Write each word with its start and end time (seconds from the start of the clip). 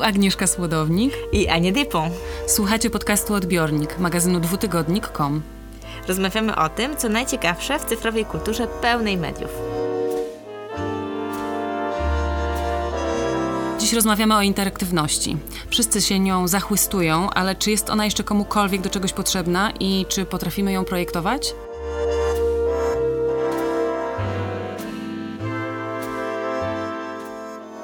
Tu 0.00 0.04
Agnieszka 0.04 0.46
Słodownik 0.46 1.14
i 1.32 1.48
Ania 1.48 1.72
Dypą. 1.72 2.10
Słuchacie 2.46 2.90
podcastu 2.90 3.34
Odbiornik, 3.34 3.98
magazynu 3.98 4.40
dwutygodnik.com. 4.40 5.42
Rozmawiamy 6.08 6.56
o 6.56 6.68
tym, 6.68 6.96
co 6.96 7.08
najciekawsze 7.08 7.78
w 7.78 7.84
cyfrowej 7.84 8.24
kulturze 8.24 8.66
pełnej 8.66 9.16
mediów. 9.16 9.50
Dziś 13.78 13.92
rozmawiamy 13.92 14.36
o 14.36 14.42
interaktywności. 14.42 15.36
Wszyscy 15.70 16.00
się 16.00 16.18
nią 16.18 16.48
zachwystują, 16.48 17.30
ale 17.30 17.54
czy 17.54 17.70
jest 17.70 17.90
ona 17.90 18.04
jeszcze 18.04 18.24
komukolwiek 18.24 18.80
do 18.80 18.90
czegoś 18.90 19.12
potrzebna 19.12 19.72
i 19.80 20.06
czy 20.08 20.24
potrafimy 20.24 20.72
ją 20.72 20.84
projektować? 20.84 21.54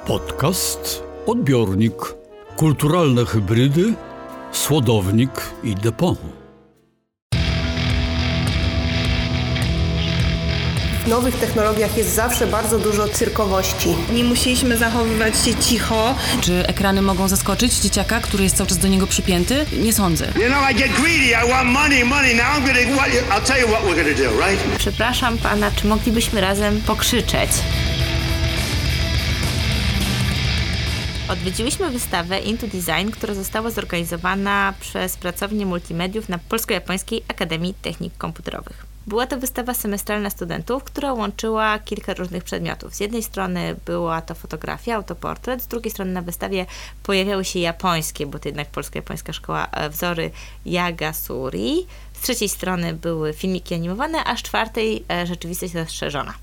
Podcast, 0.07 1.06
odbiornik, 1.27 1.93
kulturalne 2.57 3.25
hybrydy, 3.25 3.93
słodownik 4.51 5.29
i 5.63 5.75
depon. 5.75 6.15
W 11.05 11.09
nowych 11.09 11.35
technologiach 11.35 11.97
jest 11.97 12.15
zawsze 12.15 12.47
bardzo 12.47 12.79
dużo 12.79 13.07
cyrkowości. 13.07 13.89
Nie 14.13 14.23
musieliśmy 14.23 14.77
zachowywać 14.77 15.33
się 15.45 15.55
cicho. 15.55 16.15
Czy 16.41 16.67
ekrany 16.67 17.01
mogą 17.01 17.27
zaskoczyć 17.27 17.73
dzieciaka, 17.73 18.19
który 18.19 18.43
jest 18.43 18.57
cały 18.57 18.69
czas 18.69 18.77
do 18.77 18.87
niego 18.87 19.07
przypięty? 19.07 19.65
Nie 19.79 19.93
sądzę. 19.93 20.25
You 20.25 20.47
know, 20.47 20.71
I 20.71 20.75
get 20.75 20.91
greedy. 20.91 21.45
I 21.45 21.49
want 21.49 21.69
money, 21.69 22.05
money. 22.05 22.35
Now 22.35 22.45
I'm 22.45 22.65
gonna, 22.65 22.79
I'll 23.35 23.47
tell 23.47 23.61
you 23.61 23.67
what 23.67 23.83
we're 23.83 23.95
gonna 23.95 24.29
do, 24.29 24.47
right? 24.47 24.77
Przepraszam 24.77 25.37
pana, 25.37 25.71
czy 25.71 25.87
moglibyśmy 25.87 26.41
razem 26.41 26.81
pokrzyczeć? 26.81 27.49
Odwiedziłyśmy 31.29 31.89
wystawę 31.89 32.39
Into 32.39 32.67
Design, 32.67 33.11
która 33.11 33.33
została 33.33 33.69
zorganizowana 33.71 34.73
przez 34.79 35.17
pracownię 35.17 35.65
multimediów 35.65 36.29
na 36.29 36.37
Polsko-Japońskiej 36.37 37.23
Akademii 37.27 37.73
Technik 37.73 38.17
Komputerowych. 38.17 38.85
Była 39.07 39.27
to 39.27 39.37
wystawa 39.37 39.73
semestralna 39.73 40.29
studentów, 40.29 40.83
która 40.83 41.13
łączyła 41.13 41.79
kilka 41.79 42.13
różnych 42.13 42.43
przedmiotów. 42.43 42.95
Z 42.95 42.99
jednej 42.99 43.23
strony 43.23 43.75
była 43.85 44.21
to 44.21 44.35
fotografia, 44.35 44.95
autoportret, 44.95 45.61
z 45.61 45.67
drugiej 45.67 45.91
strony 45.91 46.11
na 46.11 46.21
wystawie 46.21 46.65
pojawiały 47.03 47.45
się 47.45 47.59
japońskie, 47.59 48.25
bo 48.25 48.39
to 48.39 48.49
jednak 48.49 48.67
polsko-japońska 48.67 49.33
szkoła, 49.33 49.67
e, 49.71 49.89
wzory 49.89 50.31
Yagasuri. 50.65 51.87
Z 52.13 52.21
trzeciej 52.21 52.49
strony 52.49 52.93
były 52.93 53.33
filmiki 53.33 53.75
animowane, 53.75 54.23
a 54.23 54.37
z 54.37 54.41
czwartej 54.41 55.03
e, 55.11 55.27
rzeczywistość 55.27 55.73
rozszerzona. 55.73 56.33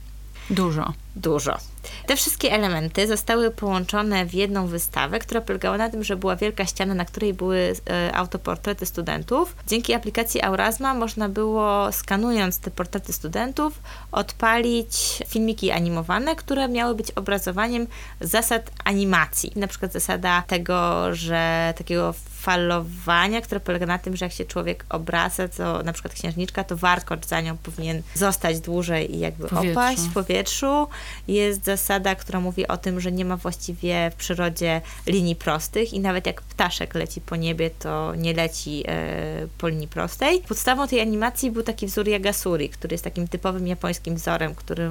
Dużo. 0.51 1.04
Dużo. 1.17 1.59
Te 2.07 2.17
wszystkie 2.17 2.53
elementy 2.53 3.07
zostały 3.07 3.51
połączone 3.51 4.27
w 4.27 4.35
jedną 4.35 4.67
wystawę, 4.67 5.19
która 5.19 5.41
polegała 5.41 5.79
na 5.79 5.91
tym, 5.91 6.05
że 6.05 6.17
była 6.17 6.37
wielka 6.37 6.67
ściana, 6.67 6.95
na 6.95 7.05
której 7.05 7.35
były 7.35 7.75
e, 7.91 8.15
autoportrety 8.15 8.87
studentów. 8.87 9.57
Dzięki 9.67 9.95
aplikacji 9.95 10.43
Aurasma 10.43 10.95
można 10.95 11.29
było, 11.29 11.93
skanując 11.93 12.59
te 12.59 12.71
portrety 12.71 13.13
studentów, 13.13 13.83
odpalić 14.13 15.23
filmiki 15.27 15.71
animowane, 15.71 16.37
które 16.37 16.69
miały 16.69 16.95
być 16.95 17.11
obrazowaniem 17.11 17.87
zasad 18.21 18.71
animacji. 18.85 19.53
Na 19.57 19.67
przykład 19.67 19.93
zasada 19.93 20.43
tego, 20.47 21.05
że 21.15 21.75
takiego 21.77 22.15
falowania, 22.45 23.41
które 23.41 23.61
polega 23.61 23.87
na 23.87 23.99
tym, 23.99 24.17
że 24.17 24.25
jak 24.25 24.33
się 24.33 24.45
człowiek 24.45 24.85
obraca, 24.89 25.49
to 25.49 25.83
na 25.83 25.93
przykład 25.93 26.15
księżniczka, 26.15 26.65
to 26.65 26.77
warkocz 26.77 27.27
za 27.27 27.41
nią 27.41 27.57
powinien 27.57 28.03
zostać 28.15 28.61
dłużej 28.61 29.15
i 29.15 29.19
jakby 29.19 29.49
powietrzu. 29.49 29.81
opaść 29.81 30.03
w 30.03 30.13
powietrzu. 30.13 30.89
Jest 31.29 31.65
zasada, 31.65 32.15
która 32.15 32.41
mówi 32.41 32.69
o 32.69 32.77
tym, 32.77 33.01
że 33.01 33.13
nie 33.13 33.25
ma 33.25 33.37
właściwie 33.37 34.11
w 34.11 34.15
przyrodzie 34.15 34.81
linii 35.07 35.37
prostych 35.37 35.93
i 35.93 36.01
nawet 36.01 36.27
jak 36.27 36.43
ptaszek 36.43 36.95
leci 36.95 37.21
po 37.21 37.37
niebie, 37.37 37.71
to 37.71 38.15
nie 38.15 38.35
leci 38.35 38.85
e, 38.89 39.47
po 39.59 39.69
linii 39.69 39.89
prostej. 39.89 40.43
Podstawą 40.49 40.89
tej 40.89 41.01
animacji 41.01 41.51
był 41.51 41.63
taki 41.63 41.87
wzór 41.87 42.09
Yagasuri, 42.09 42.69
który 42.69 42.95
jest 42.95 43.05
takim 43.05 43.29
typowym 43.29 43.67
japońskim 43.67 44.15
wzorem, 44.15 44.55
który 44.55 44.91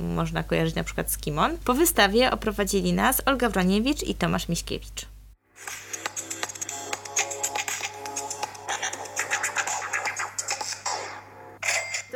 można 0.00 0.42
kojarzyć 0.42 0.74
na 0.74 0.84
przykład 0.84 1.12
z 1.12 1.18
kimon. 1.18 1.58
Po 1.64 1.74
wystawie 1.74 2.30
oprowadzili 2.30 2.92
nas 2.92 3.22
Olga 3.26 3.48
Wroniewicz 3.48 4.02
i 4.02 4.14
Tomasz 4.14 4.48
Miśkiewicz. 4.48 5.09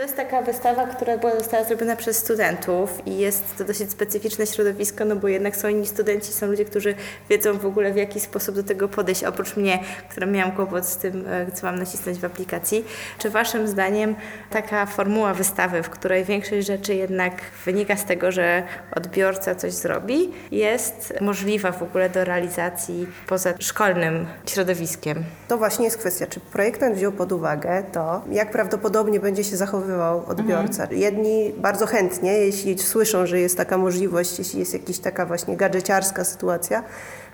Jest 0.00 0.16
taka 0.16 0.42
wystawa, 0.42 0.86
która 0.86 1.18
była, 1.18 1.38
została 1.38 1.64
zrobiona 1.64 1.96
przez 1.96 2.16
studentów 2.16 3.06
i 3.06 3.18
jest 3.18 3.56
to 3.58 3.64
dosyć 3.64 3.90
specyficzne 3.90 4.46
środowisko, 4.46 5.04
no 5.04 5.16
bo 5.16 5.28
jednak 5.28 5.56
są 5.56 5.68
inni 5.68 5.86
studenci, 5.86 6.32
są 6.32 6.46
ludzie, 6.46 6.64
którzy 6.64 6.94
wiedzą 7.30 7.58
w 7.58 7.66
ogóle 7.66 7.92
w 7.92 7.96
jaki 7.96 8.20
sposób 8.20 8.54
do 8.54 8.62
tego 8.62 8.88
podejść, 8.88 9.24
oprócz 9.24 9.56
mnie, 9.56 9.78
która 10.10 10.26
miałam 10.26 10.52
kłopot 10.52 10.86
z 10.86 10.96
tym, 10.96 11.24
e, 11.28 11.52
co 11.52 11.66
mam 11.66 11.78
nacisnąć 11.78 12.18
w 12.18 12.24
aplikacji. 12.24 12.84
Czy 13.18 13.30
waszym 13.30 13.68
zdaniem 13.68 14.14
taka 14.50 14.86
formuła 14.86 15.34
wystawy, 15.34 15.82
w 15.82 15.90
której 15.90 16.24
większość 16.24 16.66
rzeczy 16.66 16.94
jednak 16.94 17.32
wynika 17.64 17.96
z 17.96 18.04
tego, 18.04 18.32
że 18.32 18.62
odbiorca 18.96 19.54
coś 19.54 19.72
zrobi, 19.72 20.32
jest 20.50 21.14
możliwa 21.20 21.72
w 21.72 21.82
ogóle 21.82 22.10
do 22.10 22.24
realizacji 22.24 23.06
poza 23.26 23.54
szkolnym 23.58 24.26
środowiskiem? 24.46 25.24
To 25.48 25.58
właśnie 25.58 25.84
jest 25.84 25.98
kwestia, 25.98 26.26
czy 26.26 26.40
projektant 26.40 26.96
wziął 26.96 27.12
pod 27.12 27.32
uwagę 27.32 27.84
to, 27.92 28.22
jak 28.30 28.50
prawdopodobnie 28.50 29.20
będzie 29.20 29.44
się 29.44 29.56
zachowywał 29.56 29.83
zachowywał 29.84 30.22
odbiorca. 30.26 30.82
Mhm. 30.82 31.00
Jedni 31.00 31.52
bardzo 31.56 31.86
chętnie, 31.86 32.32
jeśli 32.32 32.78
słyszą, 32.78 33.26
że 33.26 33.40
jest 33.40 33.56
taka 33.56 33.78
możliwość, 33.78 34.38
jeśli 34.38 34.60
jest 34.60 34.72
jakaś 34.72 34.98
taka 34.98 35.26
właśnie 35.26 35.56
gadżeciarska 35.56 36.24
sytuacja, 36.24 36.84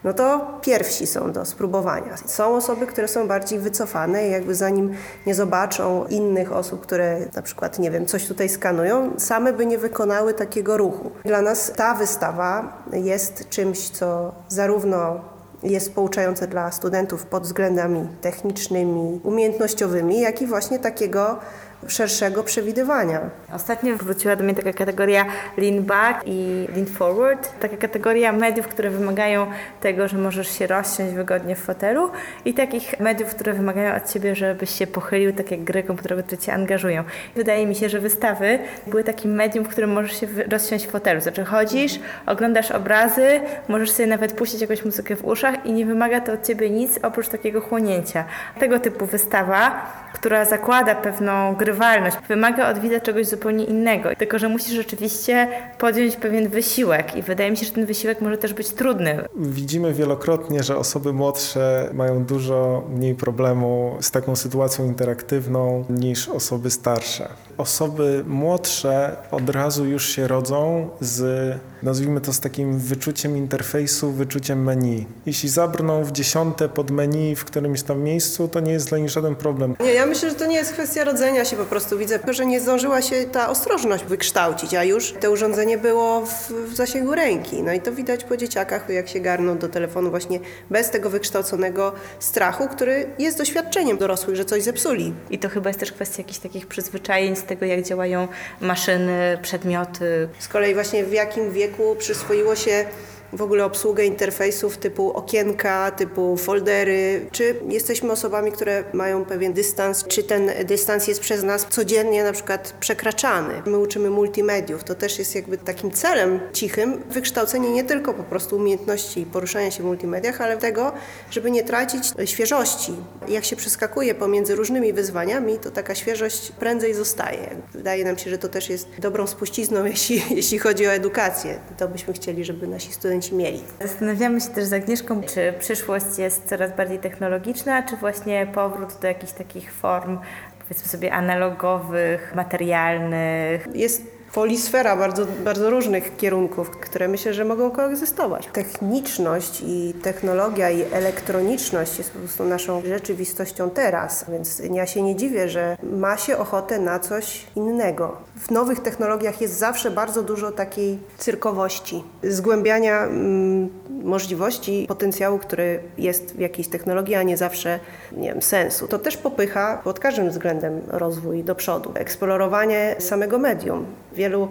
no 0.05 0.13
to 0.13 0.59
pierwsi 0.63 1.07
są 1.07 1.33
do 1.33 1.45
spróbowania. 1.45 2.17
Są 2.27 2.57
osoby, 2.57 2.87
które 2.87 3.09
są 3.09 3.29
bardziej 3.29 3.59
wycofane 3.59 4.29
i 4.29 4.31
jakby 4.31 4.55
zanim 4.55 4.95
nie 5.27 5.35
zobaczą 5.35 6.07
innych 6.07 6.53
osób, 6.53 6.81
które 6.81 7.19
na 7.35 7.43
przykład, 7.43 7.79
nie 7.79 7.91
wiem, 7.91 8.07
coś 8.07 8.27
tutaj 8.27 8.49
skanują, 8.49 9.11
same 9.19 9.53
by 9.53 9.67
nie 9.67 9.79
wykonały 9.79 10.35
takiego 10.35 10.77
ruchu. 10.77 11.11
Dla 11.25 11.43
nas 11.43 11.73
ta 11.77 11.95
wystawa 11.95 12.83
jest 12.93 13.49
czymś, 13.49 13.91
co 13.91 14.33
zarówno 14.49 15.21
jest 15.63 15.95
pouczające 15.95 16.47
dla 16.47 16.71
studentów 16.71 17.27
pod 17.27 17.43
względami 17.43 18.09
technicznymi, 18.21 19.21
umiejętnościowymi, 19.25 20.21
jak 20.21 20.43
i 20.43 20.47
właśnie 20.47 20.79
takiego 20.79 21.39
szerszego 21.89 22.45
przewidywania. 22.45 23.21
Ostatnio 23.53 23.97
wróciła 23.97 24.37
do 24.37 24.45
mnie 24.45 24.55
taka 24.55 24.73
kategoria 24.73 25.25
lean 25.57 25.83
back 25.83 26.23
i 26.27 26.69
lean 26.75 26.87
forward, 26.87 27.61
taka 27.61 27.77
kategoria 27.77 28.33
mediów, 28.33 28.69
które 28.69 28.91
wymagają 28.91 29.47
tego, 29.81 30.09
że 30.09 30.19
możesz 30.19 30.59
się 30.59 30.67
rozsiąść 30.67 31.15
wygodnie 31.15 31.57
w 31.57 31.59
fotelu 31.59 32.11
i 32.45 32.55
takich 32.55 33.01
mediów, 33.01 33.31
które 33.31 33.53
wymagają 33.53 33.97
od 33.97 34.13
Ciebie, 34.13 34.35
żebyś 34.35 34.71
się 34.71 34.87
pochylił, 34.87 35.33
tak 35.33 35.51
jak 35.51 35.65
gry 35.65 35.83
komputerowe, 35.83 36.23
które 36.23 36.39
Cię 36.39 36.55
angażują. 36.55 37.05
Wydaje 37.37 37.67
mi 37.67 37.75
się, 37.75 37.89
że 37.89 38.01
wystawy 38.01 38.59
były 38.87 39.05
takim 39.05 39.35
medium, 39.35 39.65
w 39.65 39.69
którym 39.69 39.93
możesz 39.93 40.21
się 40.21 40.27
rozsiąść 40.51 40.87
w 40.87 40.91
fotelu. 40.91 41.21
Znaczy 41.21 41.45
chodzisz, 41.45 42.01
oglądasz 42.27 42.71
obrazy, 42.71 43.41
możesz 43.69 43.91
sobie 43.91 44.07
nawet 44.07 44.33
puścić 44.33 44.61
jakąś 44.61 44.85
muzykę 44.85 45.17
w 45.17 45.25
uszach 45.25 45.67
i 45.67 45.73
nie 45.73 45.87
wymaga 45.87 46.21
to 46.21 46.33
od 46.33 46.47
Ciebie 46.47 46.71
nic 46.71 46.99
oprócz 47.03 47.29
takiego 47.29 47.61
chłonięcia. 47.61 48.25
Tego 48.59 48.79
typu 48.79 49.07
wystawa, 49.07 49.87
która 50.15 50.45
zakłada 50.45 50.95
pewną 50.95 51.55
grę 51.55 51.70
wygrywalność 51.71 52.17
wymaga 52.29 52.71
od 52.71 52.79
widza 52.79 53.01
czegoś 53.01 53.27
zupełnie 53.27 53.65
innego, 53.65 54.17
tylko 54.19 54.39
że 54.39 54.49
musisz 54.49 54.73
rzeczywiście 54.73 55.49
podjąć 55.79 56.17
pewien 56.17 56.49
wysiłek 56.49 57.17
i 57.17 57.23
wydaje 57.23 57.51
mi 57.51 57.57
się, 57.57 57.67
że 57.67 57.73
ten 57.73 57.87
wysiłek 57.87 58.21
może 58.21 58.39
też 58.39 58.55
być 58.55 58.69
trudny. 58.69 59.25
Widzimy 59.37 59.95
wielokrotnie, 59.95 60.63
że 60.63 60.77
osoby 60.77 61.13
młodsze 61.13 61.91
mają 61.93 62.25
dużo 62.25 62.85
mniej 62.91 63.15
problemu 63.15 63.97
z 64.01 64.11
taką 64.11 64.37
sytuacją 64.37 64.85
interaktywną 64.85 65.85
niż 65.91 66.29
osoby 66.29 66.71
starsze. 66.71 67.29
Osoby 67.59 68.25
młodsze 68.27 69.17
od 69.31 69.51
razu 69.51 69.85
już 69.87 70.09
się 70.09 70.29
rodzą 70.29 70.89
z, 71.01 71.55
nazwijmy 71.83 72.21
to 72.21 72.33
z 72.33 72.41
takim 72.41 72.79
wyczuciem 72.79 73.37
interfejsu, 73.37 74.13
wyczuciem 74.13 74.65
menu. 74.65 75.07
Jeśli 75.27 75.49
zabrną 75.49 76.05
w 76.05 76.13
dziesiąte 76.13 76.69
pod 76.69 76.91
menu 76.91 77.37
w 77.37 77.45
którymś 77.45 77.83
tam 77.83 78.03
miejscu, 78.03 78.49
to 78.49 78.61
nie 78.61 78.73
jest 78.73 78.89
dla 78.89 78.99
nich 78.99 79.11
żaden 79.11 79.35
problem. 79.35 79.77
Nie, 79.81 79.93
ja 79.93 80.07
myślę, 80.07 80.31
że 80.31 80.37
to 80.37 80.47
nie 80.47 80.57
jest 80.57 80.73
kwestia 80.73 81.05
rodzenia 81.05 81.45
się 81.45 81.57
po 81.61 81.67
prostu. 81.67 81.99
Widzę, 81.99 82.19
że 82.31 82.47
nie 82.47 82.61
zdążyła 82.61 83.03
się 83.03 83.25
ta 83.25 83.49
ostrożność 83.49 84.05
wykształcić, 84.05 84.75
a 84.75 84.85
już 84.85 85.13
to 85.13 85.31
urządzenie 85.31 85.79
było 85.79 86.27
w, 86.27 86.51
w 86.51 86.77
zasięgu 86.77 87.15
ręki. 87.15 87.63
No 87.63 87.73
i 87.73 87.81
to 87.81 87.93
widać 87.93 88.25
po 88.25 88.37
dzieciakach, 88.37 88.89
jak 88.89 89.09
się 89.09 89.21
garną 89.21 89.59
do 89.59 89.69
telefonu 89.69 90.11
właśnie 90.11 90.41
bez 90.71 90.91
tego 90.91 91.11
wykształconego 91.11 91.93
strachu, 92.19 92.69
który 92.69 93.07
jest 93.19 93.39
doświadczeniem 93.39 93.99
dorosłych, 93.99 94.37
że 94.37 94.45
coś 94.45 94.63
zepsuli. 94.63 95.15
I 95.31 95.39
to 95.39 95.49
chyba 95.49 95.71
jest 95.71 95.81
też 95.81 95.93
kwestia 95.93 96.23
jakichś 96.23 96.39
takich 96.39 96.67
przyzwyczajeń 96.67 97.37
z 97.37 97.43
tego, 97.43 97.67
jak 97.67 97.83
działają 97.83 98.29
maszyny, 98.61 99.39
przedmioty. 99.43 100.29
Z 100.39 100.49
kolei 100.49 100.75
właśnie 100.75 101.05
w 101.05 101.13
jakim 101.13 101.53
wieku 101.53 101.97
przyswoiło 101.99 102.57
się 102.57 102.85
w 103.33 103.43
ogóle 103.43 103.65
obsługę 103.65 104.07
interfejsów 104.07 104.77
typu 104.77 105.13
okienka, 105.13 105.91
typu 105.91 106.37
foldery, 106.37 107.27
czy 107.33 107.55
jesteśmy 107.69 108.13
osobami, 108.13 108.53
które 108.53 108.85
mają 108.93 109.25
pewien 109.25 109.53
dystans, 109.53 110.05
czy 110.05 110.23
ten 110.23 110.51
dystans 110.65 111.09
jest 111.09 111.21
przez 111.21 111.43
nas 111.43 111.67
codziennie 111.71 112.25
na 112.25 112.33
przykład 112.33 112.75
przekraczany. 112.81 113.55
My 113.67 113.79
uczymy 113.79 114.11
multimediów, 114.11 114.85
to 114.85 114.95
też 114.95 115.19
jest 115.19 115.35
jakby 115.35 115.59
takim 115.59 115.91
celem 115.91 116.41
cichym 116.53 117.03
wykształcenie 117.11 117.71
nie 117.71 117.85
tylko 117.85 118.15
po 118.15 118.23
prostu 118.23 118.57
umiejętności 118.57 119.27
poruszania 119.27 119.71
się 119.71 119.83
w 119.83 119.87
multimediach, 119.87 120.41
ale 120.41 120.57
tego, 120.57 120.93
żeby 121.31 121.51
nie 121.51 121.65
tracić 121.65 122.05
świeżości. 122.25 122.93
Jak 123.29 123.45
się 123.45 123.57
przeskakuje 123.57 124.15
pomiędzy 124.15 124.55
różnymi 124.55 124.93
wyzwaniami, 124.93 125.59
to 125.59 125.71
taka 125.71 125.95
świeżość 125.95 126.53
prędzej 126.53 126.95
zostaje. 126.95 127.57
Wydaje 127.73 128.05
nam 128.05 128.19
się, 128.19 128.31
że 128.31 128.39
to 128.39 128.49
też 128.49 128.71
jest 128.71 128.89
dobrą 128.99 129.27
spuścizną, 129.27 129.85
jeśli, 129.95 130.23
jeśli 130.31 130.59
chodzi 130.59 130.87
o 130.87 130.93
edukację. 130.93 131.59
To 131.79 131.89
byśmy 131.89 132.13
chcieli, 132.13 132.45
żeby 132.45 132.67
nasi 132.67 132.93
studenci 132.93 133.20
mieli. 133.33 133.63
Zastanawiamy 133.81 134.41
się 134.41 134.49
też 134.49 134.65
z 134.65 134.73
Agnieszką, 134.73 135.23
czy 135.23 135.55
przyszłość 135.59 136.19
jest 136.19 136.49
coraz 136.49 136.77
bardziej 136.77 136.99
technologiczna, 136.99 137.83
czy 137.83 137.97
właśnie 137.97 138.47
powrót 138.55 138.89
do 139.01 139.09
jakichś 139.09 139.33
takich 139.33 139.73
form, 139.73 140.19
powiedzmy 140.59 140.89
sobie, 140.89 141.13
analogowych, 141.13 142.35
materialnych. 142.35 143.69
Jest 143.75 144.20
polisfera 144.35 144.97
bardzo, 144.97 145.27
bardzo 145.45 145.71
różnych 145.71 146.17
kierunków, 146.17 146.71
które 146.71 147.09
myślę, 147.09 147.35
że 147.35 147.45
mogą 147.45 147.71
koegzystować. 147.71 148.49
Techniczność 148.53 149.63
i 149.67 149.95
technologia 150.03 150.71
i 150.71 150.83
elektroniczność 150.93 151.99
jest 151.99 152.11
po 152.11 152.19
prostu 152.19 152.45
naszą 152.45 152.83
rzeczywistością 152.83 153.71
teraz, 153.71 154.25
więc 154.29 154.63
ja 154.73 154.87
się 154.87 155.03
nie 155.03 155.17
dziwię, 155.17 155.49
że 155.49 155.77
ma 155.83 156.17
się 156.17 156.39
ochotę 156.39 156.79
na 156.79 156.99
coś 156.99 157.47
innego. 157.57 158.17
W 158.37 158.51
nowych 158.51 158.81
technologiach 158.81 159.41
jest 159.41 159.59
zawsze 159.59 159.91
bardzo 159.91 160.23
dużo 160.23 160.53
takiej 160.53 160.99
cyrkowości, 161.19 162.05
zgłębiania 162.23 163.05
mm, 163.05 163.69
możliwości, 164.05 164.85
potencjału, 164.89 165.39
który 165.39 165.81
jest 165.99 166.37
w 166.37 166.39
jakiejś 166.39 166.69
technologii, 166.69 167.15
a 167.15 167.23
nie 167.23 167.37
zawsze 167.37 167.81
nie 168.13 168.29
wiem, 168.29 168.43
sensu. 168.43 168.89
To 168.89 168.99
też 168.99 169.17
popycha 169.17 169.81
pod 169.85 169.99
każdym 169.99 170.31
względem 170.31 170.81
rozwój 170.89 171.45
do 171.45 171.55
przodu. 171.55 171.93
Eksplorowanie 171.95 172.97
samego 172.99 173.39
medium. 173.39 173.87
Wielu 174.21 174.49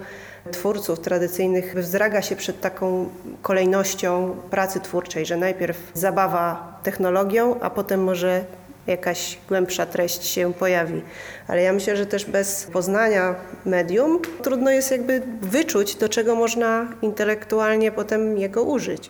twórców 0.51 1.00
tradycyjnych 1.00 1.75
wzraga 1.75 2.21
się 2.21 2.36
przed 2.36 2.62
taką 2.62 3.10
kolejnością 3.42 4.36
pracy 4.50 4.80
twórczej, 4.80 5.25
że 5.25 5.38
najpierw 5.38 5.77
zabawa 5.94 6.80
technologią, 6.83 7.60
a 7.60 7.69
potem 7.69 8.04
może 8.04 8.44
jakaś 8.88 9.38
głębsza 9.48 9.86
treść 9.86 10.25
się 10.25 10.54
pojawi. 10.54 11.01
Ale 11.48 11.62
ja 11.62 11.74
myślę, 11.74 11.98
że 11.98 12.06
też 12.06 12.25
bez 12.25 12.63
poznania 12.74 13.36
medium 13.66 14.19
trudno 14.44 14.71
jest 14.71 14.92
jakby 14.92 15.21
wyczuć, 15.42 15.95
do 15.95 16.10
czego 16.10 16.36
można 16.36 16.88
intelektualnie 17.01 17.92
potem 17.92 18.38
jego 18.38 18.63
użyć. 18.63 19.10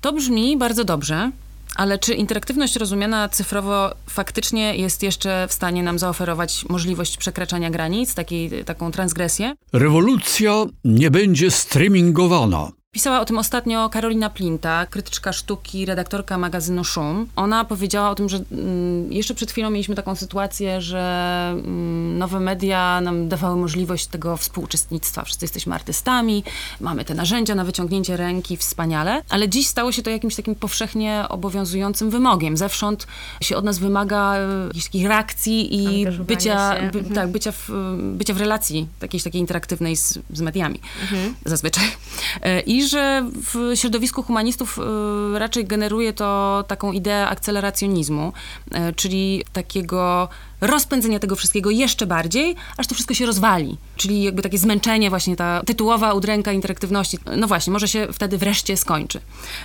To 0.00 0.12
brzmi 0.12 0.56
bardzo 0.56 0.84
dobrze, 0.84 1.30
ale 1.76 1.98
czy 1.98 2.14
interaktywność 2.14 2.76
rozumiana 2.76 3.28
cyfrowo 3.28 3.94
faktycznie 4.06 4.76
jest 4.76 5.02
jeszcze 5.02 5.46
w 5.48 5.52
stanie 5.52 5.82
nam 5.82 5.98
zaoferować 5.98 6.64
możliwość 6.68 7.16
przekraczania 7.16 7.70
granic, 7.70 8.14
takiej, 8.14 8.64
taką 8.64 8.90
transgresję? 8.92 9.54
Rewolucja 9.72 10.64
nie 10.84 11.10
będzie 11.10 11.50
streamingowana. 11.50 12.79
Pisała 12.92 13.20
o 13.20 13.24
tym 13.24 13.38
ostatnio 13.38 13.88
Karolina 13.88 14.30
Plinta, 14.30 14.86
krytyczka 14.86 15.32
sztuki, 15.32 15.86
redaktorka 15.86 16.38
magazynu 16.38 16.84
Szum. 16.84 17.26
Ona 17.36 17.64
powiedziała 17.64 18.10
o 18.10 18.14
tym, 18.14 18.28
że 18.28 18.40
mm, 18.52 19.12
jeszcze 19.12 19.34
przed 19.34 19.50
chwilą 19.50 19.70
mieliśmy 19.70 19.94
taką 19.94 20.16
sytuację, 20.16 20.80
że 20.80 21.48
mm, 21.52 22.18
nowe 22.18 22.40
media 22.40 23.00
nam 23.00 23.28
dawały 23.28 23.56
możliwość 23.56 24.06
tego 24.06 24.36
współuczestnictwa. 24.36 25.24
Wszyscy 25.24 25.44
jesteśmy 25.44 25.74
artystami, 25.74 26.44
mamy 26.80 27.04
te 27.04 27.14
narzędzia 27.14 27.54
na 27.54 27.64
wyciągnięcie 27.64 28.16
ręki, 28.16 28.56
wspaniale, 28.56 29.22
ale 29.28 29.48
dziś 29.48 29.66
stało 29.66 29.92
się 29.92 30.02
to 30.02 30.10
jakimś 30.10 30.34
takim 30.34 30.54
powszechnie 30.54 31.24
obowiązującym 31.28 32.10
wymogiem. 32.10 32.56
Zewsząd 32.56 33.06
się 33.40 33.56
od 33.56 33.64
nas 33.64 33.78
wymaga 33.78 34.36
e, 34.36 34.66
jakichś 34.66 34.84
takich 34.84 35.06
reakcji 35.06 35.74
i 35.74 36.06
bycia, 36.06 36.74
by, 36.92 36.98
mhm. 36.98 37.14
tak, 37.14 37.28
bycia, 37.28 37.52
w, 37.52 37.68
bycia 38.16 38.34
w 38.34 38.40
relacji 38.40 38.88
jakiejś 39.02 39.22
takiej 39.22 39.40
interaktywnej 39.40 39.96
z, 39.96 40.18
z 40.32 40.40
mediami. 40.40 40.80
Mhm. 41.02 41.34
Zazwyczaj. 41.44 41.84
E, 42.42 42.60
I 42.80 42.84
że 42.88 43.30
w 43.34 43.72
środowisku 43.74 44.22
humanistów 44.22 44.78
y, 44.78 45.38
raczej 45.38 45.64
generuje 45.64 46.12
to 46.12 46.64
taką 46.68 46.92
ideę 46.92 47.28
akceleracjonizmu, 47.28 48.32
y, 48.90 48.92
czyli 48.92 49.44
takiego 49.52 50.28
rozpędzenia 50.60 51.18
tego 51.18 51.36
wszystkiego 51.36 51.70
jeszcze 51.70 52.06
bardziej, 52.06 52.56
aż 52.76 52.86
to 52.86 52.94
wszystko 52.94 53.14
się 53.14 53.26
rozwali. 53.26 53.76
Czyli 53.96 54.22
jakby 54.22 54.42
takie 54.42 54.58
zmęczenie, 54.58 55.10
właśnie 55.10 55.36
ta 55.36 55.62
tytułowa 55.66 56.12
udręka 56.12 56.52
interaktywności, 56.52 57.18
no 57.36 57.46
właśnie, 57.46 57.72
może 57.72 57.88
się 57.88 58.08
wtedy 58.12 58.38
wreszcie 58.38 58.76
skończy. 58.76 59.20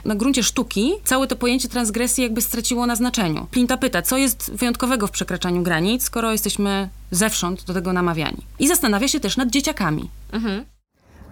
Na 0.05 0.15
gruncie 0.15 0.43
sztuki 0.43 0.93
całe 1.03 1.27
to 1.27 1.35
pojęcie 1.35 1.69
transgresji 1.69 2.23
jakby 2.23 2.41
straciło 2.41 2.85
na 2.85 2.95
znaczeniu. 2.95 3.47
Plinta 3.51 3.77
pyta, 3.77 4.01
co 4.01 4.17
jest 4.17 4.51
wyjątkowego 4.53 5.07
w 5.07 5.11
przekraczaniu 5.11 5.63
granic, 5.63 6.03
skoro 6.03 6.31
jesteśmy 6.31 6.89
zewsząd 7.11 7.63
do 7.63 7.73
tego 7.73 7.93
namawiani. 7.93 8.41
I 8.59 8.67
zastanawia 8.67 9.07
się 9.07 9.19
też 9.19 9.37
nad 9.37 9.49
dzieciakami. 9.49 10.09
Mhm. 10.31 10.74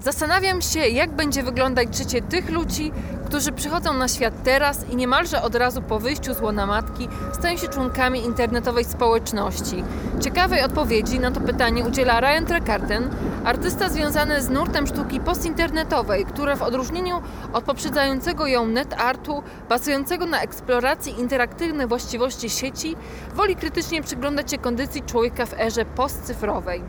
Zastanawiam 0.03 0.61
się, 0.61 0.79
jak 0.79 1.11
będzie 1.11 1.43
wyglądać 1.43 1.97
życie 1.97 2.21
tych 2.21 2.49
ludzi, 2.49 2.91
którzy 3.25 3.51
przychodzą 3.51 3.93
na 3.93 4.07
świat 4.07 4.33
teraz 4.43 4.89
i 4.89 4.95
niemalże 4.95 5.41
od 5.41 5.55
razu 5.55 5.81
po 5.81 5.99
wyjściu 5.99 6.33
z 6.33 6.41
łona 6.41 6.65
matki 6.65 7.07
stają 7.33 7.57
się 7.57 7.67
członkami 7.67 8.19
internetowej 8.25 8.85
społeczności. 8.85 9.83
Ciekawej 10.19 10.63
odpowiedzi 10.63 11.19
na 11.19 11.31
to 11.31 11.41
pytanie 11.41 11.83
udziela 11.83 12.19
Ryan 12.19 12.45
Trecarten, 12.45 13.09
artysta 13.45 13.89
związany 13.89 14.41
z 14.41 14.49
nurtem 14.49 14.87
sztuki 14.87 15.19
postinternetowej, 15.19 16.25
która 16.25 16.55
w 16.55 16.61
odróżnieniu 16.61 17.21
od 17.53 17.63
poprzedzającego 17.63 18.47
ją 18.47 18.67
net 18.67 18.93
artu, 18.97 19.43
bazującego 19.69 20.25
na 20.25 20.41
eksploracji 20.41 21.19
interaktywnych 21.19 21.87
właściwości 21.87 22.49
sieci, 22.49 22.95
woli 23.35 23.55
krytycznie 23.55 24.03
przyglądać 24.03 24.51
się 24.51 24.57
kondycji 24.57 25.01
człowieka 25.01 25.45
w 25.45 25.59
erze 25.59 25.85
postcyfrowej. 25.85 26.83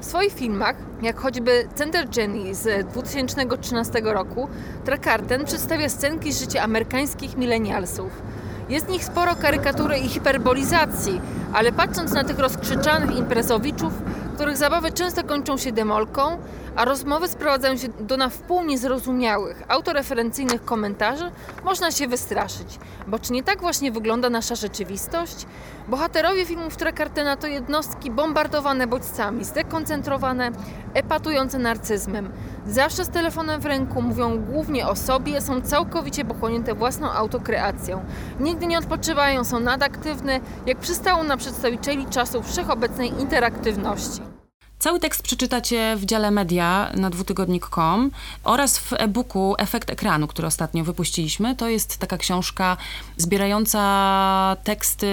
W 0.00 0.04
swoich 0.04 0.32
filmach, 0.32 0.76
jak 1.02 1.20
choćby 1.20 1.68
Center 1.74 2.06
Jenny 2.16 2.54
z 2.54 2.88
2013 2.88 4.00
roku, 4.04 4.48
Trakarten 4.84 5.44
przedstawia 5.44 5.88
scenki 5.88 6.32
z 6.32 6.40
życia 6.40 6.62
amerykańskich 6.62 7.36
milenialsów. 7.36 8.22
Jest 8.68 8.86
w 8.86 8.90
nich 8.90 9.04
sporo 9.04 9.36
karykatury 9.36 9.98
i 9.98 10.08
hiperbolizacji, 10.08 11.20
ale 11.52 11.72
patrząc 11.72 12.12
na 12.12 12.24
tych 12.24 12.38
rozkrzyczanych 12.38 13.16
imprezowiczów, 13.16 13.92
których 14.34 14.56
zabawy 14.56 14.92
często 14.92 15.24
kończą 15.24 15.56
się 15.56 15.72
demolką, 15.72 16.38
a 16.76 16.84
rozmowy 16.84 17.28
sprowadzają 17.28 17.76
się 17.76 17.88
do 17.88 18.16
na 18.16 18.28
wpół 18.28 18.64
niezrozumiałych, 18.64 19.62
autoreferencyjnych 19.68 20.64
komentarzy, 20.64 21.30
można 21.64 21.90
się 21.90 22.08
wystraszyć. 22.08 22.78
Bo 23.06 23.18
czy 23.18 23.32
nie 23.32 23.42
tak 23.42 23.60
właśnie 23.60 23.92
wygląda 23.92 24.30
nasza 24.30 24.54
rzeczywistość? 24.54 25.46
Bohaterowie 25.88 26.46
filmów 26.46 26.76
Trekartena 26.76 27.36
to 27.36 27.46
jednostki 27.46 28.10
bombardowane 28.10 28.86
bodźcami, 28.86 29.44
zdekoncentrowane, 29.44 30.50
epatujące 30.94 31.58
narcyzmem. 31.58 32.32
Zawsze 32.66 33.04
z 33.04 33.08
telefonem 33.08 33.60
w 33.60 33.66
ręku 33.66 34.02
mówią 34.02 34.38
głównie 34.38 34.88
o 34.88 34.96
sobie, 34.96 35.40
są 35.40 35.60
całkowicie 35.60 36.24
pochłonięte 36.24 36.74
własną 36.74 37.12
autokreacją. 37.12 38.04
Nigdy 38.40 38.66
nie 38.66 38.78
odpoczywają, 38.78 39.44
są 39.44 39.60
nadaktywne, 39.60 40.40
jak 40.66 40.78
przystało 40.78 41.22
na 41.22 41.36
przedstawicieli 41.36 42.06
czasów 42.06 42.50
wszechobecnej 42.50 43.20
interaktywności. 43.20 44.37
Cały 44.78 45.00
tekst 45.00 45.22
przeczytacie 45.22 45.96
w 45.96 46.04
dziale 46.04 46.30
media 46.30 46.92
na 46.94 47.10
dwutygodnik.com 47.10 48.10
oraz 48.44 48.78
w 48.78 48.92
e-booku 48.92 49.54
Efekt 49.58 49.90
ekranu, 49.90 50.26
który 50.26 50.48
ostatnio 50.48 50.84
wypuściliśmy. 50.84 51.56
To 51.56 51.68
jest 51.68 51.98
taka 51.98 52.18
książka 52.18 52.76
zbierająca 53.16 54.56
teksty 54.64 55.06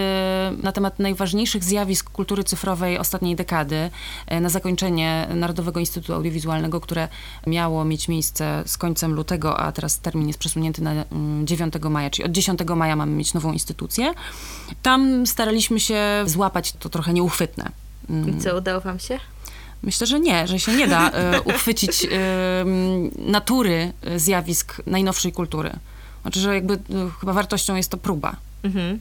na 0.64 0.72
temat 0.72 1.00
najważniejszych 1.00 1.64
zjawisk 1.64 2.10
kultury 2.10 2.44
cyfrowej 2.44 2.98
ostatniej 2.98 3.36
dekady 3.36 3.90
e, 4.28 4.42
na 4.42 4.50
zakończenie 4.50 5.28
Narodowego 5.36 5.80
Instytutu 5.80 6.14
Audiowizualnego, 6.14 6.82
które 6.82 7.08
miało 7.48 7.86
mieć 7.86 8.08
miejsce 8.08 8.64
z 8.66 8.78
końcem 8.78 9.14
lutego, 9.14 9.60
a 9.60 9.72
teraz 9.72 10.00
termin 10.00 10.28
jest 10.28 10.40
przesunięty 10.40 10.82
na 10.82 10.94
9 11.44 11.76
mm, 11.76 11.92
maja, 11.92 12.10
czyli 12.10 12.26
od 12.26 12.32
10 12.32 12.60
maja 12.76 12.96
mamy 12.96 13.12
mieć 13.12 13.34
nową 13.34 13.54
instytucję. 13.54 14.14
Tam 14.82 15.28
staraliśmy 15.28 15.80
się 15.80 16.24
złapać 16.26 16.72
to 16.72 16.90
trochę 16.90 17.14
nieuchwytne. 17.14 17.72
I 18.28 18.42
co, 18.42 18.58
udało 18.58 18.82
wam 18.82 19.00
się? 19.00 19.20
Myślę, 19.86 20.08
że 20.08 20.20
nie, 20.20 20.48
że 20.48 20.60
się 20.60 20.74
nie 20.74 20.88
da 20.88 21.12
e, 21.12 21.42
uchwycić 21.52 22.06
e, 22.06 22.08
natury 23.18 23.94
e, 24.02 24.20
zjawisk 24.20 24.82
najnowszej 24.86 25.32
kultury. 25.32 25.72
Znaczy, 26.22 26.40
że 26.40 26.54
jakby 26.56 26.80
chyba 27.20 27.34
wartością 27.34 27.76
jest 27.76 27.92
to 27.92 27.98
próba. 27.98 28.36
Mhm. 28.64 29.00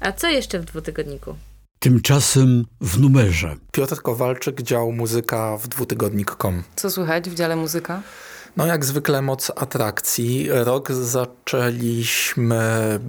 A 0.00 0.12
co 0.12 0.28
jeszcze 0.28 0.60
w 0.60 0.64
dwutygodniku? 0.64 1.36
Tymczasem 1.78 2.66
w 2.80 3.00
numerze. 3.00 3.56
Piotr 3.72 4.02
Kowalczyk, 4.02 4.62
dział 4.62 4.92
muzyka 4.92 5.56
w 5.56 5.68
dwutygodnik.com. 5.68 6.62
Co 6.76 6.90
słychać 6.90 7.30
w 7.30 7.34
dziale 7.34 7.56
muzyka? 7.56 8.02
No 8.56 8.66
jak 8.66 8.84
zwykle 8.84 9.22
moc 9.22 9.52
atrakcji. 9.56 10.48
Rok 10.50 10.92
zaczęliśmy 10.92 12.60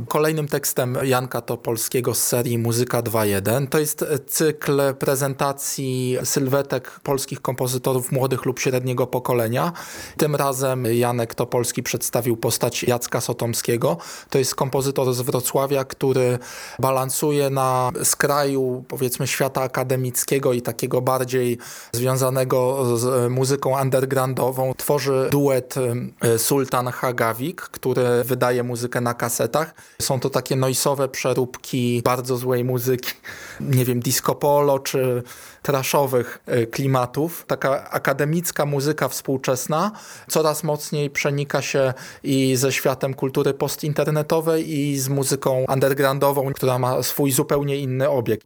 kolejnym 0.07 0.47
tekstem 0.47 0.97
Janka 1.03 1.41
Topolskiego 1.41 2.13
z 2.13 2.23
serii 2.23 2.57
Muzyka 2.57 3.01
2.1. 3.01 3.67
To 3.67 3.79
jest 3.79 4.05
cykl 4.27 4.81
prezentacji 4.99 6.17
sylwetek 6.23 6.99
polskich 7.03 7.41
kompozytorów 7.41 8.11
młodych 8.11 8.45
lub 8.45 8.59
średniego 8.59 9.07
pokolenia. 9.07 9.73
Tym 10.17 10.35
razem 10.35 10.85
Janek 10.85 11.35
Topolski 11.35 11.83
przedstawił 11.83 12.37
postać 12.37 12.83
Jacka 12.83 13.21
Sotomskiego. 13.21 13.97
To 14.29 14.39
jest 14.39 14.55
kompozytor 14.55 15.13
z 15.13 15.21
Wrocławia, 15.21 15.85
który 15.85 16.39
balansuje 16.79 17.49
na 17.49 17.91
skraju 18.03 18.85
powiedzmy 18.87 19.27
świata 19.27 19.61
akademickiego 19.61 20.53
i 20.53 20.61
takiego 20.61 21.01
bardziej 21.01 21.57
związanego 21.91 22.85
z 22.97 23.31
muzyką 23.31 23.81
undergroundową. 23.81 24.73
Tworzy 24.77 25.29
duet 25.37 25.75
e, 26.21 26.39
Sultan 26.39 26.87
Hagawik, 26.87 27.61
który 27.61 28.23
wydaje 28.23 28.63
muzykę 28.63 29.01
na 29.01 29.13
kasetach. 29.13 29.75
Są 30.01 30.19
to 30.19 30.29
takie 30.29 30.55
noisowe 30.55 31.09
przeróbki 31.09 32.01
bardzo 32.05 32.37
złej 32.37 32.63
muzyki, 32.63 33.11
nie 33.77 33.85
wiem, 33.85 33.99
disco 33.99 34.35
polo 34.35 34.79
czy 34.79 35.23
traszowych 35.61 36.39
e, 36.45 36.65
klimatów. 36.65 37.45
Taka 37.47 37.89
akademicka 37.89 38.65
muzyka 38.65 39.07
współczesna 39.07 39.91
coraz 40.27 40.63
mocniej 40.63 41.09
przenika 41.09 41.61
się 41.61 41.93
i 42.23 42.55
ze 42.55 42.71
światem 42.71 43.13
kultury 43.13 43.53
postinternetowej 43.53 44.79
i 44.79 44.99
z 44.99 45.09
muzyką 45.09 45.65
undergroundową, 45.73 46.53
która 46.53 46.79
ma 46.79 47.03
swój 47.03 47.31
zupełnie 47.31 47.77
inny 47.77 48.09
obieg. 48.09 48.41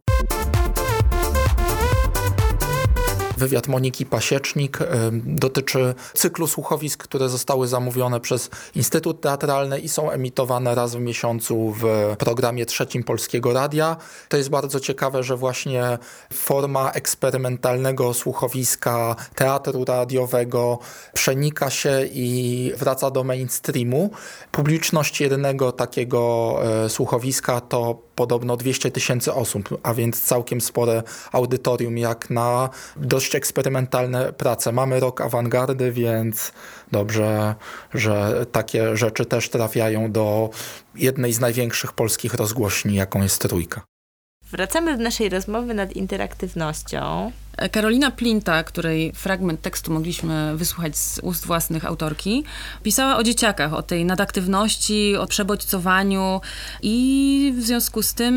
Wywiad 3.42 3.68
Moniki 3.68 4.06
Pasiecznik 4.06 4.78
dotyczy 5.12 5.94
cyklu 6.14 6.46
słuchowisk, 6.46 7.02
które 7.04 7.28
zostały 7.28 7.68
zamówione 7.68 8.20
przez 8.20 8.50
Instytut 8.74 9.20
Teatralny 9.20 9.80
i 9.80 9.88
są 9.88 10.10
emitowane 10.10 10.74
raz 10.74 10.94
w 10.96 11.00
miesiącu 11.00 11.74
w 11.80 12.14
programie 12.18 12.66
trzecim 12.66 13.04
Polskiego 13.04 13.52
Radia. 13.52 13.96
To 14.28 14.36
jest 14.36 14.50
bardzo 14.50 14.80
ciekawe, 14.80 15.22
że 15.22 15.36
właśnie 15.36 15.98
forma 16.32 16.90
eksperymentalnego 16.92 18.14
słuchowiska 18.14 19.16
teatru 19.34 19.84
radiowego 19.84 20.78
przenika 21.14 21.70
się 21.70 22.08
i 22.12 22.72
wraca 22.76 23.10
do 23.10 23.24
mainstreamu. 23.24 24.10
Publiczność 24.52 25.20
jednego 25.20 25.72
takiego 25.72 26.54
e, 26.84 26.88
słuchowiska 26.88 27.60
to 27.60 28.11
podobno 28.14 28.56
200 28.56 28.90
tysięcy 28.90 29.32
osób, 29.32 29.80
a 29.82 29.94
więc 29.94 30.22
całkiem 30.22 30.60
spore 30.60 31.02
audytorium 31.32 31.98
jak 31.98 32.30
na 32.30 32.70
dość 32.96 33.34
eksperymentalne 33.34 34.32
prace. 34.32 34.72
Mamy 34.72 35.00
rok 35.00 35.20
awangardy, 35.20 35.92
więc 35.92 36.52
dobrze, 36.92 37.54
że 37.94 38.46
takie 38.52 38.96
rzeczy 38.96 39.24
też 39.24 39.48
trafiają 39.48 40.12
do 40.12 40.50
jednej 40.94 41.32
z 41.32 41.40
największych 41.40 41.92
polskich 41.92 42.34
rozgłośni, 42.34 42.94
jaką 42.94 43.22
jest 43.22 43.42
Trójka. 43.42 43.82
Wracamy 44.50 44.96
do 44.96 45.02
naszej 45.02 45.28
rozmowy 45.28 45.74
nad 45.74 45.92
interaktywnością. 45.92 47.32
Karolina 47.72 48.10
Plinta, 48.10 48.64
której 48.64 49.12
fragment 49.12 49.60
tekstu 49.60 49.92
mogliśmy 49.92 50.56
wysłuchać 50.56 50.96
z 50.96 51.18
ust 51.18 51.46
własnych 51.46 51.84
autorki, 51.84 52.44
pisała 52.82 53.16
o 53.16 53.22
dzieciakach, 53.22 53.74
o 53.74 53.82
tej 53.82 54.04
nadaktywności, 54.04 55.16
o 55.16 55.26
przebodźcowaniu 55.26 56.40
i 56.82 57.52
w 57.56 57.62
związku 57.62 58.02
z 58.02 58.14
tym 58.14 58.34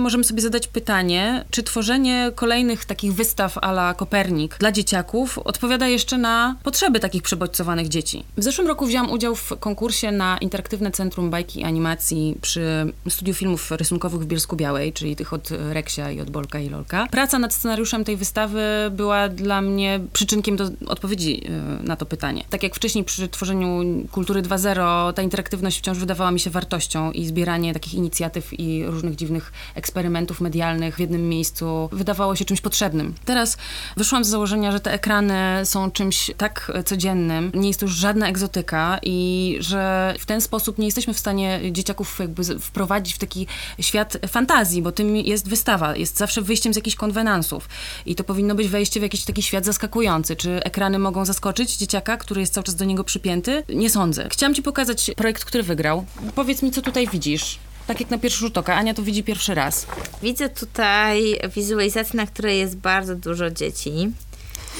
możemy 0.00 0.24
sobie 0.24 0.42
zadać 0.42 0.66
pytanie, 0.66 1.44
czy 1.50 1.62
tworzenie 1.62 2.32
kolejnych 2.34 2.84
takich 2.84 3.14
wystaw 3.14 3.58
ala 3.58 3.94
Kopernik 3.94 4.58
dla 4.58 4.72
dzieciaków 4.72 5.38
odpowiada 5.38 5.88
jeszcze 5.88 6.18
na 6.18 6.56
potrzeby 6.62 7.00
takich 7.00 7.22
przebodźcowanych 7.22 7.88
dzieci. 7.88 8.24
W 8.36 8.42
zeszłym 8.42 8.66
roku 8.66 8.86
wziąłam 8.86 9.10
udział 9.10 9.34
w 9.34 9.52
konkursie 9.60 10.12
na 10.12 10.38
Interaktywne 10.38 10.90
Centrum 10.90 11.30
Bajki 11.30 11.60
i 11.60 11.64
Animacji 11.64 12.38
przy 12.40 12.92
Studiu 13.08 13.34
Filmów 13.34 13.70
Rysunkowych 13.70 14.20
w 14.20 14.26
Bielsku 14.26 14.56
Białej, 14.56 14.92
czyli 14.92 15.16
tych 15.16 15.32
od 15.32 15.48
Reksia 15.72 16.10
i 16.10 16.20
od 16.20 16.30
Bolka 16.30 16.58
i 16.58 16.68
Lolka. 16.68 17.06
Praca 17.10 17.38
nad 17.38 17.54
scenariuszem 17.54 18.04
tej 18.04 18.16
wystawy 18.16 18.47
wystawy 18.48 18.96
była 18.96 19.28
dla 19.28 19.60
mnie 19.60 20.00
przyczynkiem 20.12 20.56
do 20.56 20.70
odpowiedzi 20.86 21.42
y, 21.80 21.82
na 21.82 21.96
to 21.96 22.06
pytanie. 22.06 22.44
Tak 22.50 22.62
jak 22.62 22.74
wcześniej 22.74 23.04
przy 23.04 23.28
tworzeniu 23.28 23.84
Kultury 24.12 24.42
2.0, 24.42 25.12
ta 25.12 25.22
interaktywność 25.22 25.78
wciąż 25.78 25.98
wydawała 25.98 26.30
mi 26.30 26.40
się 26.40 26.50
wartością 26.50 27.12
i 27.12 27.26
zbieranie 27.26 27.72
takich 27.72 27.94
inicjatyw 27.94 28.60
i 28.60 28.86
różnych 28.86 29.16
dziwnych 29.16 29.52
eksperymentów 29.74 30.40
medialnych 30.40 30.96
w 30.96 31.00
jednym 31.00 31.28
miejscu 31.28 31.88
wydawało 31.92 32.36
się 32.36 32.44
czymś 32.44 32.60
potrzebnym. 32.60 33.14
Teraz 33.24 33.56
wyszłam 33.96 34.24
z 34.24 34.28
założenia, 34.28 34.72
że 34.72 34.80
te 34.80 34.92
ekrany 34.92 35.34
są 35.64 35.90
czymś 35.90 36.30
tak 36.36 36.72
codziennym, 36.84 37.52
nie 37.54 37.68
jest 37.68 37.80
to 37.80 37.86
już 37.86 37.94
żadna 37.94 38.28
egzotyka 38.28 38.98
i 39.02 39.56
że 39.60 40.14
w 40.18 40.26
ten 40.26 40.40
sposób 40.40 40.78
nie 40.78 40.86
jesteśmy 40.86 41.14
w 41.14 41.18
stanie 41.18 41.60
dzieciaków 41.72 42.18
jakby 42.18 42.44
wprowadzić 42.44 43.14
w 43.14 43.18
taki 43.18 43.46
świat 43.80 44.18
fantazji, 44.28 44.82
bo 44.82 44.92
tym 44.92 45.16
jest 45.16 45.48
wystawa, 45.48 45.96
jest 45.96 46.16
zawsze 46.16 46.42
wyjściem 46.42 46.72
z 46.72 46.76
jakichś 46.76 46.96
konwenansów 46.96 47.68
i 48.06 48.14
to 48.14 48.24
być 48.54 48.68
wejście 48.68 49.00
w 49.00 49.02
jakiś 49.02 49.24
taki 49.24 49.42
świat 49.42 49.64
zaskakujący. 49.64 50.36
Czy 50.36 50.64
ekrany 50.64 50.98
mogą 50.98 51.24
zaskoczyć 51.24 51.76
dzieciaka, 51.76 52.16
który 52.16 52.40
jest 52.40 52.54
cały 52.54 52.64
czas 52.64 52.74
do 52.74 52.84
niego 52.84 53.04
przypięty? 53.04 53.62
Nie 53.68 53.90
sądzę. 53.90 54.28
Chciałam 54.30 54.54
ci 54.54 54.62
pokazać 54.62 55.10
projekt, 55.16 55.44
który 55.44 55.62
wygrał. 55.62 56.04
Powiedz 56.34 56.62
mi, 56.62 56.70
co 56.70 56.82
tutaj 56.82 57.08
widzisz? 57.08 57.58
Tak 57.86 58.00
jak 58.00 58.10
na 58.10 58.18
pierwszy 58.18 58.38
rzut 58.38 58.58
oka. 58.58 58.74
Ania 58.74 58.94
to 58.94 59.02
widzi 59.02 59.22
pierwszy 59.22 59.54
raz. 59.54 59.86
Widzę 60.22 60.48
tutaj 60.48 61.40
wizualizację, 61.56 62.16
na 62.16 62.26
której 62.26 62.58
jest 62.58 62.76
bardzo 62.76 63.14
dużo 63.14 63.50
dzieci. 63.50 64.12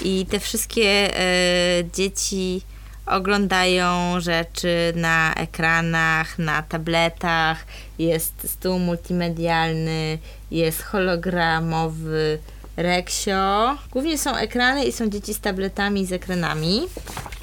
I 0.03 0.27
te 0.31 0.41
wszystkie 0.41 1.11
y, 1.81 1.91
dzieci 1.95 2.62
oglądają 3.07 4.21
rzeczy 4.21 4.93
na 4.97 5.35
ekranach, 5.35 6.38
na 6.38 6.62
tabletach. 6.62 7.67
Jest 7.99 8.50
stół 8.50 8.79
multimedialny, 8.79 10.19
jest 10.50 10.83
hologramowy 10.83 12.38
Reksio. 12.79 13.77
Głównie 13.91 14.19
są 14.19 14.37
ekrany 14.37 14.85
i 14.85 14.93
są 14.93 15.11
dzieci 15.11 15.35
z 15.35 15.41
tabletami 15.41 16.01
i 16.01 16.07
z 16.07 16.13
ekranami. 16.13 16.81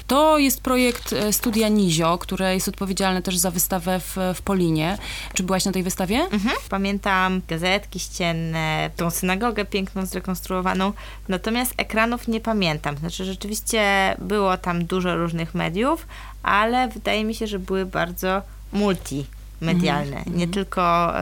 To 0.06 0.38
jest 0.38 0.60
projekt 0.60 1.12
e, 1.12 1.32
studia 1.32 1.68
Nizio, 1.68 2.18
które 2.18 2.54
jest 2.54 2.68
odpowiedzialne 2.68 3.22
też 3.22 3.36
za 3.36 3.50
wystawę 3.50 4.00
w, 4.00 4.16
w 4.34 4.42
Polinie. 4.42 4.98
Czy 5.34 5.42
byłaś 5.42 5.64
na 5.64 5.72
tej 5.72 5.82
wystawie? 5.82 6.16
Mhm. 6.16 6.56
Pamiętam 6.68 7.42
gazetki 7.48 8.00
ścienne, 8.00 8.90
tą 8.96 9.10
synagogę 9.10 9.64
piękną, 9.64 10.06
zrekonstruowaną, 10.06 10.92
natomiast 11.28 11.74
ekranów 11.76 12.28
nie 12.28 12.40
pamiętam. 12.40 12.96
Znaczy 12.96 13.24
rzeczywiście 13.24 14.14
było 14.18 14.56
tam 14.56 14.84
dużo 14.84 15.16
różnych 15.16 15.54
mediów, 15.54 16.06
ale 16.42 16.88
wydaje 16.88 17.24
mi 17.24 17.34
się, 17.34 17.46
że 17.46 17.58
były 17.58 17.86
bardzo 17.86 18.42
multi 18.72 19.26
medialne, 19.60 20.16
mm. 20.16 20.24
nie 20.26 20.44
mhm. 20.44 20.50
tylko 20.50 21.12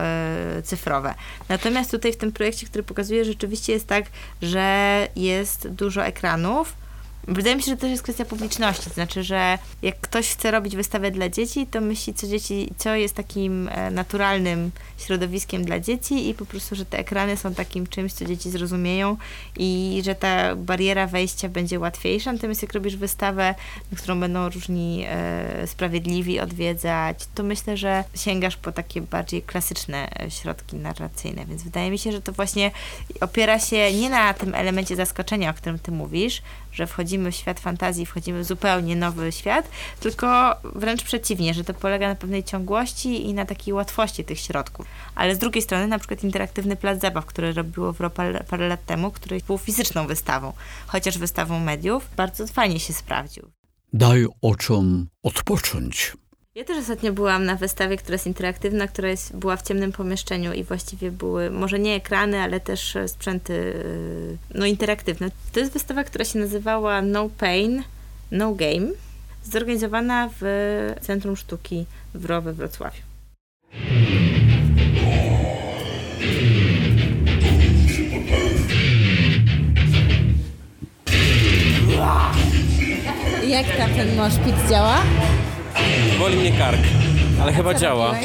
y, 0.59 0.61
cyfrowe. 0.61 1.13
Natomiast 1.49 1.91
tutaj 1.91 2.13
w 2.13 2.17
tym 2.17 2.31
projekcie, 2.31 2.67
który 2.67 2.83
pokazuje, 2.83 3.25
rzeczywiście 3.25 3.73
jest 3.73 3.87
tak, 3.87 4.05
że 4.41 5.07
jest 5.15 5.67
dużo 5.67 6.05
ekranów, 6.05 6.73
Wydaje 7.27 7.55
mi 7.55 7.63
się, 7.63 7.71
że 7.71 7.77
też 7.77 7.91
jest 7.91 8.03
kwestia 8.03 8.25
publiczności. 8.25 8.83
To 8.83 8.89
znaczy, 8.93 9.23
że 9.23 9.57
jak 9.81 9.99
ktoś 9.99 10.29
chce 10.29 10.51
robić 10.51 10.75
wystawę 10.75 11.11
dla 11.11 11.29
dzieci, 11.29 11.67
to 11.67 11.81
myśli, 11.81 12.13
co 12.13 12.27
dzieci, 12.27 12.69
co 12.77 12.95
jest 12.95 13.15
takim 13.15 13.69
e, 13.69 13.91
naturalnym 13.91 14.71
środowiskiem 14.97 15.65
dla 15.65 15.79
dzieci 15.79 16.29
i 16.29 16.33
po 16.33 16.45
prostu, 16.45 16.75
że 16.75 16.85
te 16.85 16.99
ekrany 16.99 17.37
są 17.37 17.53
takim 17.53 17.87
czymś, 17.87 18.13
co 18.13 18.25
dzieci 18.25 18.49
zrozumieją 18.49 19.17
i 19.57 20.01
że 20.05 20.15
ta 20.15 20.55
bariera 20.55 21.07
wejścia 21.07 21.49
będzie 21.49 21.79
łatwiejsza. 21.79 22.33
Natomiast 22.33 22.61
jak 22.61 22.73
robisz 22.73 22.95
wystawę, 22.95 23.55
którą 23.97 24.19
będą 24.19 24.49
różni 24.49 25.05
e, 25.07 25.67
sprawiedliwi 25.67 26.39
odwiedzać, 26.39 27.17
to 27.35 27.43
myślę, 27.43 27.77
że 27.77 28.03
sięgasz 28.15 28.57
po 28.57 28.71
takie 28.71 29.01
bardziej 29.01 29.41
klasyczne 29.41 30.09
e, 30.19 30.31
środki 30.31 30.75
narracyjne. 30.75 31.45
Więc 31.45 31.63
wydaje 31.63 31.91
mi 31.91 31.97
się, 31.97 32.11
że 32.11 32.21
to 32.21 32.31
właśnie 32.31 32.71
opiera 33.21 33.59
się 33.59 33.93
nie 33.93 34.09
na 34.09 34.33
tym 34.33 34.55
elemencie 34.55 34.95
zaskoczenia, 34.95 35.49
o 35.49 35.53
którym 35.53 35.79
ty 35.79 35.91
mówisz, 35.91 36.41
że 36.75 36.87
wchodzimy 36.87 37.31
w 37.31 37.35
świat 37.35 37.59
fantazji, 37.59 38.05
wchodzimy 38.05 38.39
w 38.39 38.45
zupełnie 38.45 38.95
nowy 38.95 39.31
świat, 39.31 39.69
tylko 39.99 40.55
wręcz 40.75 41.03
przeciwnie, 41.03 41.53
że 41.53 41.63
to 41.63 41.73
polega 41.73 42.07
na 42.07 42.15
pewnej 42.15 42.43
ciągłości 42.43 43.25
i 43.29 43.33
na 43.33 43.45
takiej 43.45 43.73
łatwości 43.73 44.23
tych 44.23 44.39
środków. 44.39 44.85
Ale 45.15 45.35
z 45.35 45.37
drugiej 45.37 45.61
strony 45.61 45.87
na 45.87 45.99
przykład 45.99 46.23
interaktywny 46.23 46.75
plac 46.75 47.01
zabaw, 47.01 47.25
który 47.25 47.53
robiło 47.53 47.93
w 47.93 48.09
parę, 48.47 48.67
lat 48.67 48.85
temu, 48.85 49.11
który 49.11 49.39
był 49.47 49.57
fizyczną 49.57 50.07
wystawą, 50.07 50.53
chociaż 50.87 51.17
wystawą 51.17 51.59
mediów, 51.59 52.09
bardzo 52.15 52.47
fajnie 52.47 52.79
się 52.79 52.93
sprawdził. 52.93 53.51
Daj 53.93 54.25
oczom 54.41 55.07
odpocząć. 55.23 56.13
Ja 56.55 56.63
też 56.63 56.77
ostatnio 56.77 57.13
byłam 57.13 57.45
na 57.45 57.55
wystawie, 57.55 57.97
która 57.97 58.15
jest 58.15 58.27
interaktywna, 58.27 58.87
która 58.87 59.09
jest, 59.09 59.35
była 59.35 59.57
w 59.57 59.61
ciemnym 59.61 59.91
pomieszczeniu 59.91 60.53
i 60.53 60.63
właściwie 60.63 61.11
były, 61.11 61.51
może 61.51 61.79
nie 61.79 61.95
ekrany, 61.95 62.41
ale 62.41 62.59
też 62.59 62.97
sprzęty 63.07 63.53
y, 63.53 64.37
no, 64.53 64.65
interaktywne. 64.65 65.31
To 65.53 65.59
jest 65.59 65.73
wystawa, 65.73 66.03
która 66.03 66.25
się 66.25 66.39
nazywała 66.39 67.01
No 67.01 67.29
Pain, 67.37 67.83
No 68.31 68.53
Game, 68.53 68.87
zorganizowana 69.43 70.29
w 70.41 70.45
Centrum 71.01 71.35
Sztuki 71.35 71.85
w 72.13 72.25
Rowe 72.25 72.53
w 72.53 72.55
Wrocławiu. 72.55 73.01
Jak 83.47 83.77
tam 83.77 83.89
ten 83.89 84.15
moszpit 84.15 84.55
działa? 84.69 85.03
Boli 86.19 86.35
mnie 86.37 86.51
kark, 86.51 86.79
ale 87.41 87.53
chyba 87.53 87.73
działa. 87.73 88.15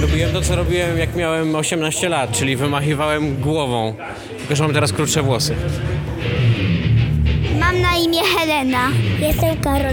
Robiłem 0.00 0.32
to, 0.32 0.42
co 0.42 0.56
robiłem 0.56 0.98
jak 0.98 1.16
miałem 1.16 1.54
18 1.54 2.08
lat, 2.08 2.32
czyli 2.32 2.56
wymachiwałem 2.56 3.36
głową. 3.40 3.94
Tylko, 4.38 4.56
że 4.56 4.62
mam 4.64 4.72
teraz 4.72 4.92
krótsze 4.92 5.22
włosy. 5.22 5.54
Mam 7.60 7.80
na 7.80 7.96
imię 7.96 8.20
Helena. 8.38 8.88
Jestem 9.20 9.56
Karol. 9.60 9.92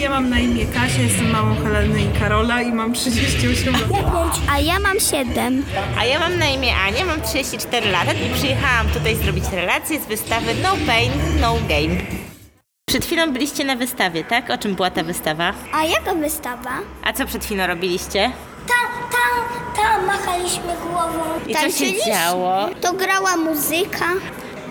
Ja 0.00 0.10
mam 0.10 0.30
na 0.30 0.38
imię 0.38 0.66
Kasia, 0.66 1.02
jestem 1.02 1.30
mamą 1.30 1.54
Heleny 1.64 2.00
i 2.02 2.18
Karola 2.20 2.62
i 2.62 2.72
mam 2.72 2.92
38 2.92 3.72
lat. 3.72 4.40
A 4.50 4.58
ja 4.60 4.78
mam 4.80 5.00
7. 5.00 5.62
A 5.98 6.04
ja 6.04 6.18
mam 6.20 6.38
na 6.38 6.46
imię 6.48 6.76
Ania, 6.76 7.04
mam 7.04 7.22
34 7.22 7.90
lata 7.90 8.12
i 8.12 8.34
przyjechałam 8.34 8.88
tutaj 8.88 9.16
zrobić 9.16 9.44
relację 9.52 10.00
z 10.00 10.06
wystawy 10.06 10.54
No 10.62 10.76
Pain, 10.86 11.12
No 11.40 11.54
Game. 11.68 12.25
Przed 12.96 13.06
chwilą 13.06 13.32
byliście 13.32 13.64
na 13.64 13.76
wystawie, 13.76 14.24
tak? 14.24 14.50
O 14.50 14.58
czym 14.58 14.74
była 14.74 14.90
ta 14.90 15.02
wystawa? 15.02 15.52
A 15.74 15.84
jaka 15.84 16.14
wystawa? 16.14 16.70
A 17.04 17.12
co 17.12 17.26
przed 17.26 17.44
chwilą 17.44 17.66
robiliście? 17.66 18.32
Tam, 18.68 19.10
tam, 19.12 19.84
tam 19.84 20.06
machaliśmy 20.06 20.72
głową. 20.90 21.24
I 21.46 21.54
co 21.54 21.60
się 21.60 21.66
Tańczyliśmy. 21.66 22.12
działo? 22.12 22.68
To 22.80 22.92
grała 22.92 23.36
muzyka. 23.36 24.04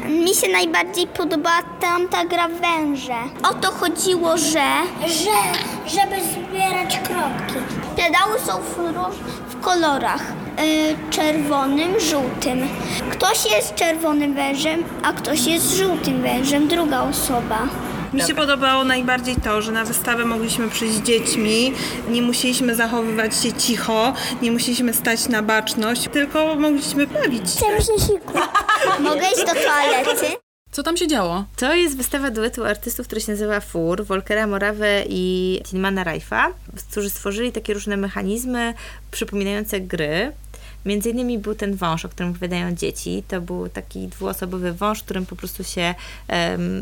Mi 0.06 0.36
się 0.36 0.48
najbardziej 0.52 1.08
podobała 1.08 1.60
tamta 1.80 2.26
gra 2.26 2.48
węże. 2.48 3.16
O 3.50 3.54
to 3.54 3.72
chodziło, 3.72 4.38
że... 4.38 4.64
Że, 5.08 5.38
żeby 5.88 6.16
zbierać 6.24 7.00
kropki. 7.00 7.60
Pedały 7.96 8.40
są 8.40 8.62
w, 8.62 8.78
róż- 8.78 9.16
w 9.50 9.62
kolorach. 9.62 10.22
y, 10.60 10.96
czerwonym, 11.12 12.00
żółtym. 12.00 12.68
Ktoś 13.12 13.52
jest 13.52 13.76
czerwonym 13.76 14.34
wężem, 14.34 14.84
a 15.04 15.14
ktoś 15.14 15.46
jest 15.46 15.78
żółtym 15.78 16.22
wężem, 16.22 16.68
druga 16.68 17.02
osoba. 17.04 17.60
Mi 18.14 18.22
się 18.22 18.36
podobało 18.36 18.84
najbardziej 18.84 19.36
to, 19.36 19.62
że 19.62 19.72
na 19.72 19.86
wystawę 19.86 20.26
mogliśmy 20.26 20.70
przyjść 20.70 20.96
z 20.96 21.02
dziećmi, 21.02 21.74
nie 22.10 22.22
musieliśmy 22.22 22.76
zachowywać 22.76 23.36
się 23.44 23.54
cicho, 23.54 24.14
nie 24.42 24.52
musieliśmy 24.52 24.94
stać 24.94 25.28
na 25.28 25.42
baczność, 25.42 26.08
tylko 26.14 26.56
mogliśmy 26.56 27.08
bawić 27.08 27.52
się. 27.52 27.66
Chcę 27.66 27.82
się 27.82 28.06
siku. 28.06 28.34
Mogę 29.10 29.22
iść 29.22 29.46
do 29.46 29.54
toalety? 29.54 30.38
Co 30.72 30.84
tam 30.84 30.98
się 30.98 31.08
działo? 31.08 31.46
To 31.56 31.74
jest 31.74 31.98
wystawa 31.98 32.32
duetu 32.32 32.66
artystów, 32.66 33.08
który 33.08 33.22
się 33.22 33.32
nazywa 33.32 33.60
FUR, 33.60 34.06
Volkera 34.06 34.48
Morawe 34.48 35.04
i 35.10 35.62
Tinmana 35.66 36.04
Rajfa, 36.04 36.48
którzy 36.92 37.10
stworzyli 37.10 37.52
takie 37.52 37.74
różne 37.74 37.98
mechanizmy 37.98 38.74
przypominające 39.12 39.80
gry. 39.80 40.32
Między 40.86 41.10
innymi 41.10 41.40
był 41.40 41.56
ten 41.56 41.76
wąż, 41.76 42.06
o 42.06 42.10
którym 42.10 42.32
opowiadają 42.32 42.76
dzieci. 42.76 43.24
To 43.28 43.42
był 43.42 43.70
taki 43.70 44.08
dwuosobowy 44.08 44.74
wąż, 44.74 45.04
którym 45.04 45.26
po 45.26 45.36
prostu 45.36 45.64
się 45.64 45.96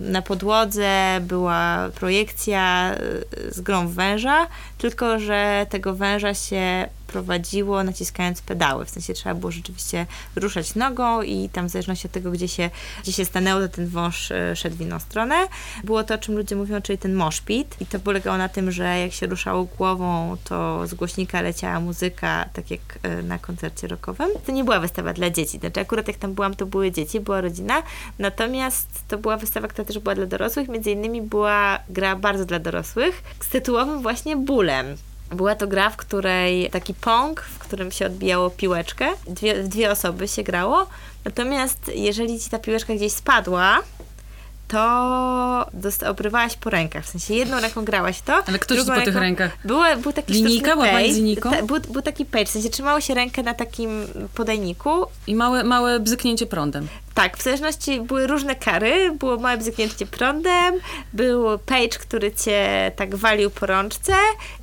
na 0.01 0.21
podłodze 0.21 1.19
była 1.21 1.89
projekcja 1.95 2.95
e, 2.95 3.51
z 3.51 3.61
grą 3.61 3.87
węża, 3.87 4.47
tylko 4.77 5.19
że 5.19 5.65
tego 5.69 5.95
węża 5.95 6.33
się 6.33 6.87
prowadziło 7.13 7.83
naciskając 7.83 8.41
pedały. 8.41 8.85
W 8.85 8.89
sensie 8.89 9.13
trzeba 9.13 9.35
było 9.35 9.51
rzeczywiście 9.51 10.05
ruszać 10.35 10.75
nogą 10.75 11.21
i 11.21 11.49
tam 11.49 11.67
w 11.67 11.69
zależności 11.69 12.07
od 12.07 12.13
tego, 12.13 12.31
gdzie 12.31 12.47
się, 12.47 12.69
gdzie 13.03 13.11
się 13.11 13.25
stanęło, 13.25 13.61
to 13.61 13.69
ten 13.69 13.87
wąż 13.87 14.31
e, 14.31 14.55
szedł 14.55 14.75
w 14.75 14.81
inną 14.81 14.99
stronę. 14.99 15.35
Było 15.83 16.03
to, 16.03 16.13
o 16.13 16.17
czym 16.17 16.35
ludzie 16.35 16.55
mówią, 16.55 16.81
czyli 16.81 16.97
ten 16.97 17.13
moshpit. 17.13 17.75
I 17.81 17.85
to 17.85 17.99
polegało 17.99 18.37
na 18.37 18.49
tym, 18.49 18.71
że 18.71 18.99
jak 18.99 19.13
się 19.13 19.27
ruszało 19.27 19.63
głową, 19.63 20.37
to 20.43 20.87
z 20.87 20.93
głośnika 20.93 21.41
leciała 21.41 21.79
muzyka, 21.79 22.49
tak 22.53 22.71
jak 22.71 22.81
e, 23.03 23.21
na 23.21 23.39
koncercie 23.39 23.87
rockowym. 23.87 24.29
To 24.45 24.51
nie 24.51 24.63
była 24.63 24.79
wystawa 24.79 25.13
dla 25.13 25.29
dzieci. 25.29 25.59
Znaczy 25.59 25.79
akurat 25.79 26.07
jak 26.07 26.17
tam 26.17 26.33
byłam, 26.33 26.55
to 26.55 26.65
były 26.65 26.91
dzieci, 26.91 27.19
była 27.19 27.41
rodzina. 27.41 27.83
Natomiast 28.19 28.87
to 29.07 29.17
była 29.17 29.37
wystawa, 29.37 29.67
która 29.67 29.85
też 29.85 29.99
była 29.99 30.15
dla 30.15 30.25
dorosłych. 30.25 30.69
Między 30.69 30.91
innymi 30.91 31.21
była 31.21 31.79
gra 31.89 32.15
bardzo 32.15 32.45
dla 32.45 32.59
dorosłych 32.59 33.23
z 33.39 33.49
tytułowym 33.49 34.01
właśnie 34.01 34.37
bólem. 34.37 34.97
Była 35.31 35.55
to 35.55 35.67
gra, 35.67 35.89
w 35.89 35.97
której 35.97 36.69
taki 36.69 36.93
pong, 36.93 37.41
w 37.41 37.59
którym 37.59 37.91
się 37.91 38.05
odbijało 38.05 38.49
piłeczkę. 38.49 39.09
Dwie, 39.27 39.63
dwie 39.63 39.91
osoby 39.91 40.27
się 40.27 40.43
grało. 40.43 40.87
Natomiast 41.25 41.91
jeżeli 41.95 42.39
ci 42.39 42.49
ta 42.49 42.59
piłeczka 42.59 42.95
gdzieś 42.95 43.13
spadła, 43.13 43.79
to 44.73 45.65
dosta- 45.73 46.09
obrywałaś 46.09 46.55
po 46.55 46.69
rękach. 46.69 47.05
W 47.05 47.09
sensie 47.09 47.33
jedną 47.33 47.59
ręką 47.59 47.85
grałaś 47.85 48.21
to. 48.21 48.33
Ale 48.47 48.59
kto 48.59 48.75
ci 48.75 48.81
drugą 48.81 48.99
po 48.99 49.05
tych 49.05 49.15
rękach? 49.15 49.57
Było, 49.65 49.83
był 49.97 50.13
taki 50.13 50.33
Linijka? 50.33 50.73
Była 50.73 50.85
page. 50.85 51.07
linijką? 51.07 51.51
Ta, 51.51 51.63
był, 51.63 51.79
był 51.79 52.01
taki 52.01 52.25
page, 52.25 52.45
w 52.45 52.49
sensie 52.49 52.69
trzymało 52.69 53.01
się 53.01 53.13
rękę 53.13 53.43
na 53.43 53.53
takim 53.53 54.07
podajniku. 54.35 55.05
I 55.27 55.35
małe, 55.35 55.63
małe 55.63 55.99
bzyknięcie 55.99 56.45
prądem. 56.45 56.87
Tak, 57.13 57.37
w 57.37 57.43
zależności 57.43 58.01
były 58.01 58.27
różne 58.27 58.55
kary. 58.55 59.11
Było 59.19 59.37
małe 59.37 59.57
bzyknięcie 59.57 60.05
prądem, 60.05 60.73
był 61.13 61.59
page, 61.59 61.87
który 61.99 62.31
cię 62.31 62.91
tak 62.95 63.15
walił 63.15 63.49
po 63.49 63.65
rączce 63.65 64.13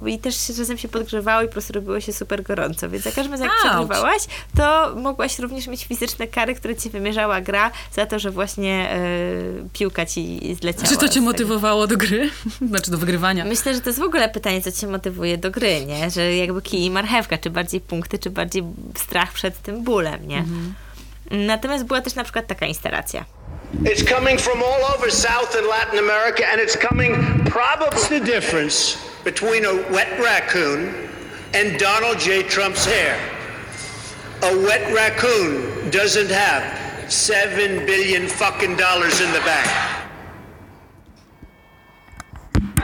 i 0.06 0.18
też 0.18 0.46
czasem 0.46 0.78
się 0.78 0.88
podgrzewało 0.88 1.42
i 1.42 1.46
po 1.46 1.52
prostu 1.52 1.72
robiło 1.72 2.00
się 2.00 2.12
super 2.12 2.42
gorąco. 2.42 2.90
Więc 2.90 3.04
za 3.04 3.10
każdym 3.12 3.32
razem 3.32 3.48
jak 3.48 3.56
przegrywałaś, 3.58 4.22
to 4.56 4.94
mogłaś 4.96 5.38
również 5.38 5.66
mieć 5.66 5.84
fizyczne 5.84 6.26
kary, 6.26 6.54
które 6.54 6.76
ci 6.76 6.90
wymierzała 6.90 7.40
gra 7.40 7.70
za 7.92 8.06
to, 8.06 8.18
że 8.18 8.30
właśnie 8.30 8.90
e, 8.90 8.98
piłka 9.72 9.99
ci 10.06 10.40
zleciała. 10.60 10.88
Czy 10.88 10.96
to 10.96 11.08
cię 11.08 11.20
motywowało 11.20 11.86
do 11.86 11.96
gry? 11.96 12.30
Znaczy 12.68 12.90
do 12.90 12.98
wygrywania? 12.98 13.44
Myślę, 13.44 13.74
że 13.74 13.80
to 13.80 13.88
jest 13.88 14.00
w 14.00 14.02
ogóle 14.02 14.28
pytanie, 14.28 14.62
co 14.62 14.72
cię 14.72 14.86
motywuje 14.86 15.38
do 15.38 15.50
gry, 15.50 15.86
nie? 15.86 16.10
Że 16.10 16.36
jakby 16.36 16.62
kij 16.62 16.84
i 16.84 16.90
marchewka, 16.90 17.38
czy 17.38 17.50
bardziej 17.50 17.80
punkty, 17.80 18.18
czy 18.18 18.30
bardziej 18.30 18.62
strach 18.98 19.32
przed 19.32 19.62
tym 19.62 19.84
bólem, 19.84 20.28
nie? 20.28 20.44
Natomiast 21.30 21.84
była 21.84 22.00
też 22.00 22.14
na 22.14 22.24
przykład 22.24 22.46
taka 22.46 22.66
instalacja. 22.66 23.24
It's 23.84 24.04
coming 24.04 24.40
from 24.40 24.62
all 24.62 24.94
over 24.96 25.12
South 25.12 25.56
and 25.56 25.66
Latin 25.66 25.98
America, 25.98 26.44
and 26.52 26.60
it's 26.60 26.88
coming 26.88 27.14
probably 27.44 28.20
the 28.20 28.20
difference 28.20 28.98
between 29.24 29.64
a 29.64 29.72
wet 29.92 30.08
raccoon 30.18 30.88
and 31.54 31.78
Donald 31.78 32.18
J. 32.26 32.42
Trump's 32.42 32.84
hair. 32.84 33.16
A 34.42 34.54
wet 34.66 34.92
raccoon 34.94 35.62
doesn't 35.90 36.30
have 36.30 36.62
seven 37.10 37.84
billion 37.86 38.28
fucking 38.28 38.76
dollars 38.76 39.20
in 39.20 39.32
the 39.32 39.40
bank. 39.40 39.68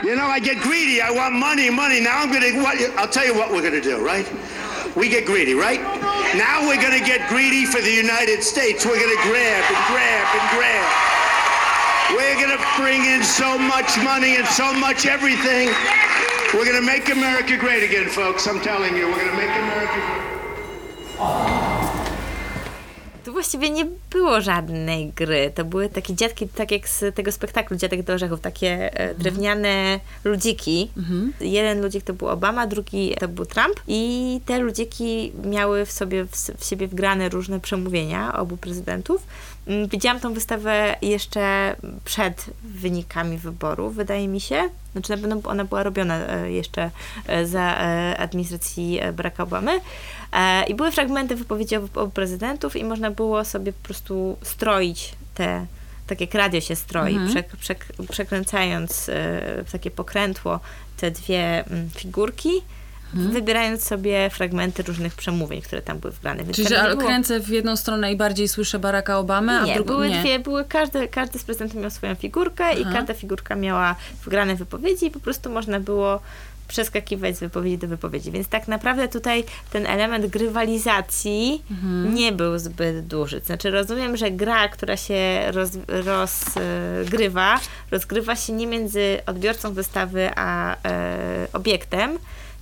You 0.03 0.15
know, 0.15 0.27
I 0.27 0.39
get 0.39 0.61
greedy. 0.61 1.01
I 1.01 1.11
want 1.11 1.33
money, 1.33 1.69
money. 1.69 1.99
Now 1.99 2.21
I'm 2.21 2.31
gonna. 2.31 2.61
What, 2.61 2.77
I'll 2.97 3.09
tell 3.09 3.25
you 3.25 3.33
what 3.33 3.51
we're 3.51 3.63
gonna 3.63 3.81
do, 3.81 4.05
right? 4.05 4.27
We 4.95 5.09
get 5.09 5.25
greedy, 5.25 5.53
right? 5.53 5.81
Now 6.35 6.67
we're 6.67 6.81
gonna 6.81 7.03
get 7.03 7.27
greedy 7.29 7.65
for 7.65 7.81
the 7.81 7.91
United 7.91 8.43
States. 8.43 8.85
We're 8.85 8.99
gonna 8.99 9.21
grab 9.23 9.63
and 9.67 9.81
grab 9.91 10.27
and 10.35 10.45
grab. 10.55 10.87
We're 12.15 12.39
gonna 12.39 12.63
bring 12.77 13.05
in 13.05 13.23
so 13.23 13.57
much 13.57 13.97
money 14.03 14.37
and 14.37 14.47
so 14.47 14.73
much 14.73 15.05
everything. 15.05 15.69
We're 16.53 16.65
gonna 16.65 16.85
make 16.85 17.09
America 17.09 17.57
great 17.57 17.83
again, 17.83 18.07
folks. 18.07 18.47
I'm 18.47 18.61
telling 18.61 18.95
you, 18.95 19.07
we're 19.07 19.25
gonna 19.25 19.37
make 19.37 19.49
America 19.49 19.99
great. 21.17 21.56
Tu 23.27 23.33
właściwie 23.33 23.69
nie 23.69 23.85
było 24.09 24.41
żadnej 24.41 25.09
gry. 25.09 25.51
To 25.55 25.65
były 25.65 25.89
takie 25.89 26.15
dziadki, 26.15 26.47
tak 26.47 26.71
jak 26.71 26.89
z 26.89 27.15
tego 27.15 27.31
spektaklu 27.31 27.77
Dziadek 27.77 28.03
do 28.03 28.13
Orzechów, 28.13 28.41
takie 28.41 28.99
e, 28.99 29.15
drewniane 29.15 29.99
ludziki. 30.23 30.91
Jeden 31.41 31.81
ludzik 31.81 32.03
to 32.03 32.13
był 32.13 32.27
Obama, 32.27 32.67
drugi 32.67 33.15
to 33.19 33.27
był 33.27 33.45
Trump 33.45 33.75
i 33.87 34.41
te 34.45 34.59
ludziki 34.59 35.31
miały 35.43 35.85
w 35.85 35.91
sobie 35.91 36.25
w, 36.25 36.31
w 36.57 36.65
siebie 36.65 36.87
wgrane 36.87 37.29
różne 37.29 37.59
przemówienia 37.59 38.37
obu 38.37 38.57
prezydentów. 38.57 39.27
Mm, 39.67 39.87
Widziałam 39.87 40.19
tą 40.19 40.33
wystawę 40.33 40.95
jeszcze 41.01 41.75
przed 42.05 42.45
wynikami 42.63 43.37
wyborów, 43.37 43.95
wydaje 43.95 44.27
mi 44.27 44.41
się. 44.41 44.69
Znaczy 44.91 45.11
na 45.11 45.17
pewno 45.17 45.49
ona 45.51 45.65
była 45.65 45.83
robiona 45.83 46.15
e, 46.27 46.51
jeszcze 46.51 46.91
e, 47.27 47.45
za 47.45 47.77
e, 47.79 48.17
administracji 48.17 48.99
Baracka 49.13 49.43
Obamy. 49.43 49.79
I 50.67 50.75
były 50.75 50.91
fragmenty 50.91 51.35
wypowiedzi 51.35 51.75
obu 51.75 52.09
prezydentów 52.13 52.75
i 52.75 52.83
można 52.83 53.11
było 53.11 53.45
sobie 53.45 53.73
po 53.73 53.83
prostu 53.85 54.37
stroić 54.41 55.15
te, 55.35 55.65
tak 56.07 56.21
jak 56.21 56.33
radio 56.33 56.61
się 56.61 56.75
stroi, 56.75 57.13
Mhm. 57.13 57.29
przek, 57.29 57.55
przek, 57.55 57.85
przekręcając 58.09 59.05
w 59.65 59.69
takie 59.71 59.91
pokrętło 59.91 60.59
te 60.97 61.11
dwie 61.11 61.65
mm, 61.65 61.89
figurki, 63.13 63.33
wybierając 63.33 63.83
sobie 63.83 64.29
fragmenty 64.29 64.83
różnych 64.83 65.15
przemówień, 65.15 65.61
które 65.61 65.81
tam 65.81 65.99
były 65.99 66.13
wgrane. 66.13 66.43
Więc 66.43 66.55
Czyli, 66.55 66.67
że 66.67 66.89
było- 66.89 67.07
kręcę 67.07 67.39
w 67.39 67.49
jedną 67.49 67.75
stronę 67.75 68.11
i 68.11 68.15
bardziej 68.15 68.47
słyszę 68.47 68.79
Baracka 68.79 69.17
Obamę, 69.19 69.59
a 69.59 69.65
nie, 69.65 69.73
drugą 69.75 69.93
były 69.93 70.09
nie. 70.09 70.19
dwie, 70.19 70.39
były 70.39 70.65
każdy, 70.65 71.07
każdy 71.07 71.39
z 71.39 71.43
prezydentów 71.43 71.81
miał 71.81 71.89
swoją 71.91 72.15
figurkę 72.15 72.73
i 72.73 72.81
Aha. 72.83 72.93
każda 72.93 73.13
figurka 73.13 73.55
miała 73.55 73.95
wgrane 74.25 74.55
wypowiedzi 74.55 75.05
i 75.05 75.11
po 75.11 75.19
prostu 75.19 75.49
można 75.49 75.79
było 75.79 76.19
przeskakiwać 76.67 77.37
z 77.37 77.39
wypowiedzi 77.39 77.77
do 77.77 77.87
wypowiedzi. 77.87 78.31
Więc 78.31 78.47
tak 78.47 78.67
naprawdę 78.67 79.07
tutaj 79.07 79.43
ten 79.71 79.85
element 79.85 80.25
grywalizacji 80.25 81.63
Mhm. 81.71 82.13
nie 82.15 82.31
był 82.31 82.59
zbyt 82.59 83.07
duży. 83.07 83.41
Znaczy 83.45 83.71
rozumiem, 83.71 84.17
że 84.17 84.31
gra, 84.31 84.67
która 84.69 84.97
się 84.97 85.41
roz, 85.51 85.69
rozgrywa, 85.87 87.59
rozgrywa 87.91 88.35
się 88.35 88.53
nie 88.53 88.67
między 88.67 89.17
odbiorcą 89.25 89.73
wystawy 89.73 90.29
a 90.35 90.75
e, 90.85 91.47
obiektem, 91.53 92.17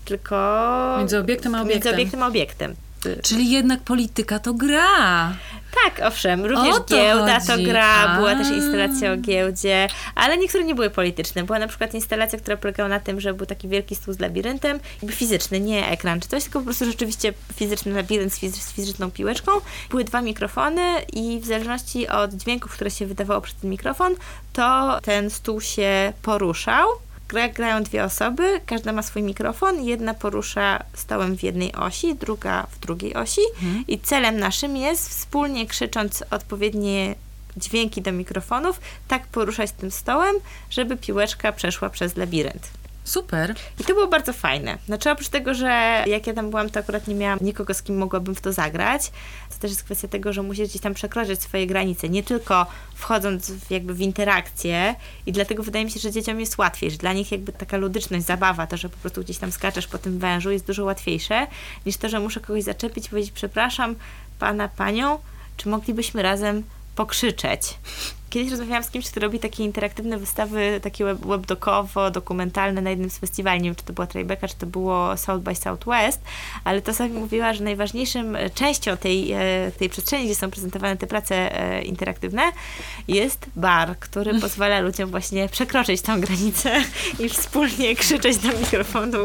tylko 0.06 0.96
Między 1.00 1.20
obiektem 1.20 1.56
a 1.56 1.58
między 1.64 1.72
obiektem. 1.74 1.94
obiektem 1.96 2.24
a 2.24 2.28
obiektem. 2.28 2.76
Czyli 3.24 3.52
jednak 3.52 3.80
polityka 3.82 4.40
to 4.40 4.54
gra. 4.54 5.34
Tak, 5.84 6.08
owszem, 6.08 6.46
również 6.46 6.76
to 6.76 6.84
giełda 6.96 7.40
to 7.40 7.52
chodzi. 7.52 7.64
gra, 7.64 8.16
była 8.18 8.32
A. 8.32 8.36
też 8.36 8.48
instalacja 8.48 9.12
o 9.14 9.18
giełdzie, 9.18 9.88
ale 10.16 10.38
niektóre 10.38 10.64
nie 10.64 10.76
były 10.76 10.90
polityczne. 10.90 11.44
Była 11.44 11.60
na 11.60 11.68
przykład 11.68 11.94
instalacja, 11.94 12.40
która 12.40 12.58
polegała 12.58 12.90
na 12.90 13.00
tym, 13.00 13.22
że 13.22 13.34
był 13.34 13.46
taki 13.46 13.68
wielki 13.68 13.96
stół 13.96 14.14
z 14.14 14.20
labiryntem, 14.20 14.80
jakby 15.02 15.16
fizyczny, 15.16 15.60
nie 15.60 15.88
ekran 15.90 16.20
czy 16.20 16.28
coś, 16.30 16.44
tylko 16.44 16.60
po 16.60 16.66
prostu 16.66 16.86
rzeczywiście 16.86 17.34
fizyczny 17.56 17.94
labirynt 17.94 18.34
z, 18.34 18.40
fizy- 18.40 18.62
z 18.62 18.72
fizyczną 18.74 19.12
piłeczką. 19.12 19.52
Były 19.90 20.04
dwa 20.04 20.22
mikrofony 20.22 20.82
i 21.14 21.40
w 21.40 21.46
zależności 21.46 22.08
od 22.08 22.34
dźwięków, 22.34 22.72
które 22.72 22.92
się 22.92 23.06
wydawało 23.06 23.42
przez 23.42 23.56
ten 23.56 23.70
mikrofon, 23.70 24.16
to 24.54 25.00
ten 25.04 25.30
stół 25.30 25.62
się 25.62 26.14
poruszał. 26.22 26.88
Gra, 27.30 27.50
grają 27.50 27.84
dwie 27.84 28.04
osoby, 28.04 28.62
każda 28.66 28.92
ma 28.92 29.04
swój 29.04 29.24
mikrofon, 29.24 29.84
jedna 29.84 30.14
porusza 30.14 30.84
stołem 30.94 31.38
w 31.38 31.44
jednej 31.44 31.74
osi, 31.74 32.16
druga 32.16 32.68
w 32.72 32.80
drugiej 32.80 33.14
osi 33.14 33.42
i 33.88 34.00
celem 34.00 34.40
naszym 34.40 34.78
jest 34.78 35.10
wspólnie 35.10 35.68
krzycząc 35.68 36.24
odpowiednie 36.32 37.16
dźwięki 37.58 38.02
do 38.02 38.12
mikrofonów, 38.12 38.80
tak 39.08 39.28
poruszać 39.28 39.72
tym 39.72 39.92
stołem, 39.92 40.36
żeby 40.70 40.98
piłeczka 40.98 41.52
przeszła 41.52 41.90
przez 41.90 42.18
labirynt. 42.18 42.70
Super. 43.06 43.56
I 43.80 43.84
to 43.84 43.94
było 43.94 44.08
bardzo 44.08 44.34
fajne. 44.34 44.78
Znaczy 44.86 45.12
oprócz 45.12 45.30
tego, 45.30 45.54
że 45.54 46.04
jak 46.08 46.28
ja 46.28 46.34
tam 46.34 46.50
byłam, 46.50 46.70
to 46.70 46.80
akurat 46.80 47.08
nie 47.08 47.16
miałam 47.16 47.40
nikogo, 47.42 47.74
z 47.74 47.84
kim 47.84 47.98
mogłabym 47.98 48.36
w 48.36 48.42
to 48.42 48.54
zagrać. 48.54 49.12
To 49.50 49.60
też 49.60 49.72
jest 49.72 49.84
kwestia 49.84 50.08
tego, 50.08 50.34
że 50.34 50.42
musisz 50.42 50.70
gdzieś 50.70 50.82
tam 50.82 50.94
przekroczyć 50.94 51.42
swoje 51.42 51.68
granice, 51.68 52.10
nie 52.10 52.24
tylko 52.24 52.66
wchodząc 52.96 53.52
w, 53.52 53.72
jakby 53.72 53.94
w 53.94 54.02
interakcję 54.02 54.96
i 55.26 55.32
dlatego 55.32 55.64
wydaje 55.64 55.86
mi 55.86 55.92
się, 55.92 56.00
że 56.00 56.12
dzieciom 56.12 56.40
jest 56.40 56.58
łatwiej, 56.58 56.92
że 56.92 56.98
dla 56.98 57.14
nich 57.14 57.32
jakby 57.32 57.52
taka 57.52 57.78
ludyczność, 57.78 58.26
zabawa, 58.26 58.68
to, 58.68 58.78
że 58.78 58.90
po 58.90 58.98
prostu 58.98 59.22
gdzieś 59.22 59.38
tam 59.38 59.52
skaczesz 59.52 59.88
po 59.88 59.98
tym 59.98 60.20
wężu 60.20 60.52
jest 60.52 60.68
dużo 60.68 60.86
łatwiejsze, 60.86 61.48
niż 61.86 61.98
to, 61.98 62.10
że 62.10 62.20
muszę 62.20 62.40
kogoś 62.40 62.64
zaczepić 62.64 63.06
i 63.06 63.10
powiedzieć, 63.10 63.32
przepraszam 63.32 63.96
pana, 64.40 64.68
panią, 64.68 65.20
czy 65.58 65.70
moglibyśmy 65.70 66.22
razem 66.22 66.64
pokrzyczeć? 66.96 67.78
Kiedyś 68.30 68.52
rozmawiałam 68.52 68.84
z 68.84 68.90
kimś, 68.90 69.12
kto 69.12 69.20
robi 69.20 69.40
takie 69.40 69.64
interaktywne 69.64 70.18
wystawy, 70.18 70.80
takie 70.84 71.06
web, 71.06 71.20
webdokowo-dokumentalne 71.20 72.82
na 72.82 72.90
jednym 72.90 73.10
z 73.10 73.18
festiwali. 73.18 73.62
Nie 73.62 73.70
wiem, 73.70 73.76
czy 73.76 73.84
to 73.84 73.94
była 73.94 74.08
Tribeca, 74.08 74.48
czy 74.48 74.56
to 74.56 74.66
było 74.66 75.18
South 75.18 75.44
by 75.44 75.56
Southwest, 75.56 76.22
ale 76.64 76.82
to 76.82 76.94
sobie 76.94 77.10
mówiła, 77.10 77.54
że 77.54 77.64
najważniejszym 77.64 78.36
e, 78.36 78.50
częścią 78.50 78.98
tej, 78.98 79.32
e, 79.32 79.72
tej 79.78 79.90
przestrzeni, 79.90 80.26
gdzie 80.26 80.36
są 80.36 80.52
prezentowane 80.52 80.98
te 80.98 81.08
prace 81.08 81.62
e, 81.62 81.82
interaktywne, 81.82 82.42
jest 83.08 83.46
bar, 83.56 84.00
który 84.00 84.40
pozwala 84.40 84.80
ludziom 84.80 85.10
właśnie 85.10 85.50
przekroczyć 85.50 86.02
tą 86.02 86.22
granicę 86.22 86.82
i 87.26 87.30
wspólnie 87.30 87.96
krzyczeć 87.96 88.38
do 88.38 88.60
mikrofonu 88.60 89.18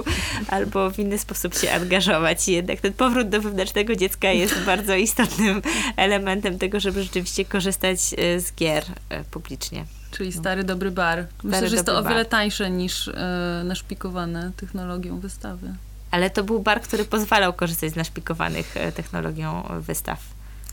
albo 0.48 0.90
w 0.90 0.98
inny 0.98 1.18
sposób 1.18 1.54
się 1.54 1.72
angażować. 1.72 2.48
Jednak 2.48 2.80
ten 2.80 2.92
powrót 2.92 3.28
do 3.28 3.40
wewnętrznego 3.40 3.96
dziecka 3.96 4.32
jest 4.32 4.60
bardzo 4.60 4.94
istotnym 4.94 5.62
elementem 5.96 6.58
tego, 6.58 6.80
żeby 6.80 7.02
rzeczywiście 7.02 7.44
korzystać 7.44 8.00
z 8.38 8.54
gier 8.54 8.84
publicznie. 9.30 9.84
Czyli 10.10 10.32
stary 10.32 10.64
dobry 10.64 10.90
bar. 10.90 11.18
Myślę, 11.18 11.50
Stary 11.50 11.68
że 11.68 11.74
jest 11.76 11.86
to 11.86 11.98
o 11.98 12.02
wiele 12.02 12.14
bar. 12.14 12.26
tańsze 12.26 12.70
niż 12.70 13.08
e, 13.08 13.62
naszpikowane 13.64 14.52
technologią 14.56 15.20
wystawy. 15.20 15.74
Ale 16.10 16.30
to 16.30 16.44
był 16.44 16.60
bar, 16.60 16.80
który 16.82 17.04
pozwalał 17.04 17.52
korzystać 17.52 17.92
z 17.92 17.96
naszpikowanych 17.96 18.76
e, 18.76 18.92
technologią 18.92 19.68
e, 19.68 19.80
wystaw. 19.80 20.20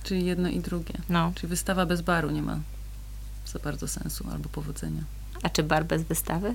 Czyli 0.04 0.26
jedno 0.26 0.50
i 0.50 0.60
drugie. 0.60 0.94
No. 1.10 1.32
Czyli 1.36 1.48
wystawa 1.48 1.86
bez 1.86 2.02
baru 2.02 2.30
nie 2.32 2.42
ma 2.42 2.60
za 3.46 3.60
bardzo 3.60 3.88
sensu 3.88 4.26
albo 4.32 4.50
powodzenia. 4.50 5.02
A 5.44 5.50
czy 5.50 5.64
bar 5.64 5.86
bez 5.86 6.04
wystawy? 6.04 6.54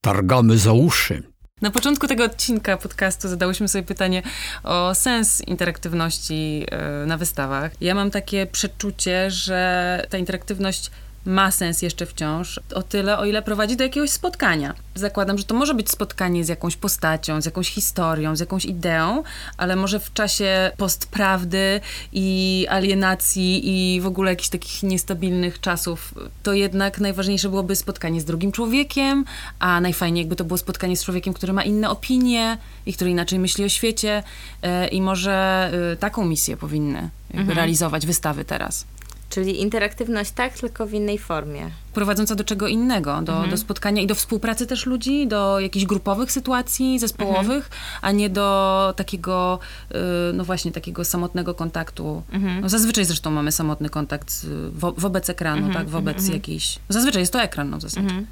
Targamy 0.00 0.58
za 0.58 0.72
uszy. 0.72 1.22
Na 1.60 1.70
początku 1.70 2.06
tego 2.06 2.24
odcinka 2.24 2.76
podcastu 2.76 3.28
zadałyśmy 3.28 3.68
sobie 3.68 3.84
pytanie 3.84 4.22
o 4.64 4.94
sens 4.94 5.40
interaktywności 5.40 6.66
e, 6.70 7.06
na 7.06 7.16
wystawach. 7.16 7.72
Ja 7.80 7.94
mam 7.94 8.10
takie 8.10 8.46
przeczucie, 8.46 9.30
że 9.30 10.06
ta 10.10 10.18
interaktywność 10.18 10.90
ma 11.28 11.50
sens 11.50 11.82
jeszcze 11.82 12.06
wciąż, 12.06 12.60
o 12.74 12.82
tyle, 12.82 13.18
o 13.18 13.24
ile 13.24 13.42
prowadzi 13.42 13.76
do 13.76 13.84
jakiegoś 13.84 14.10
spotkania. 14.10 14.74
Zakładam, 14.94 15.38
że 15.38 15.44
to 15.44 15.54
może 15.54 15.74
być 15.74 15.90
spotkanie 15.90 16.44
z 16.44 16.48
jakąś 16.48 16.76
postacią, 16.76 17.40
z 17.40 17.44
jakąś 17.44 17.70
historią, 17.70 18.36
z 18.36 18.40
jakąś 18.40 18.64
ideą, 18.64 19.22
ale 19.56 19.76
może 19.76 20.00
w 20.00 20.12
czasie 20.12 20.70
postprawdy 20.76 21.80
i 22.12 22.66
alienacji 22.70 23.60
i 23.64 24.00
w 24.00 24.06
ogóle 24.06 24.30
jakichś 24.30 24.48
takich 24.48 24.82
niestabilnych 24.82 25.60
czasów, 25.60 26.14
to 26.42 26.52
jednak 26.52 27.00
najważniejsze 27.00 27.48
byłoby 27.48 27.76
spotkanie 27.76 28.20
z 28.20 28.24
drugim 28.24 28.52
człowiekiem, 28.52 29.24
a 29.58 29.80
najfajniej 29.80 30.22
jakby 30.22 30.36
to 30.36 30.44
było 30.44 30.58
spotkanie 30.58 30.96
z 30.96 31.04
człowiekiem, 31.04 31.34
który 31.34 31.52
ma 31.52 31.62
inne 31.62 31.90
opinie 31.90 32.58
i 32.86 32.92
który 32.92 33.10
inaczej 33.10 33.38
myśli 33.38 33.64
o 33.64 33.68
świecie 33.68 34.22
e, 34.62 34.88
i 34.88 35.02
może 35.02 35.70
e, 35.92 35.96
taką 35.96 36.24
misję 36.24 36.56
powinny 36.56 37.10
jakby 37.34 37.54
realizować 37.54 38.06
wystawy 38.06 38.44
teraz. 38.44 38.86
Czyli 39.30 39.60
interaktywność 39.60 40.30
tak, 40.30 40.58
tylko 40.58 40.86
w 40.86 40.92
innej 40.92 41.18
formie. 41.18 41.70
prowadząca 41.94 42.34
do 42.34 42.44
czego 42.44 42.68
innego, 42.68 43.22
do, 43.22 43.46
do 43.46 43.56
spotkania 43.56 44.02
i 44.02 44.06
do 44.06 44.14
współpracy 44.14 44.66
też 44.66 44.86
ludzi, 44.86 45.26
do 45.26 45.60
jakichś 45.60 45.86
grupowych 45.86 46.32
sytuacji, 46.32 46.98
zespołowych, 46.98 47.70
a 48.02 48.12
nie 48.12 48.30
do 48.30 48.94
takiego, 48.96 49.58
y, 49.90 49.96
no 50.32 50.44
właśnie, 50.44 50.72
takiego 50.72 51.04
samotnego 51.04 51.54
kontaktu. 51.54 52.22
No 52.62 52.68
zazwyczaj 52.68 53.04
zresztą 53.04 53.30
mamy 53.30 53.52
samotny 53.52 53.88
kontakt 53.90 54.46
wo, 54.72 54.92
wobec 54.92 55.30
ekranu, 55.30 55.72
tak, 55.72 55.88
wobec 55.88 56.28
jakiejś... 56.28 56.78
Zazwyczaj 56.88 57.22
jest 57.22 57.32
to 57.32 57.42
ekran, 57.42 57.70
no 57.70 57.78
w 57.78 57.80
zasadzie. 57.80 58.24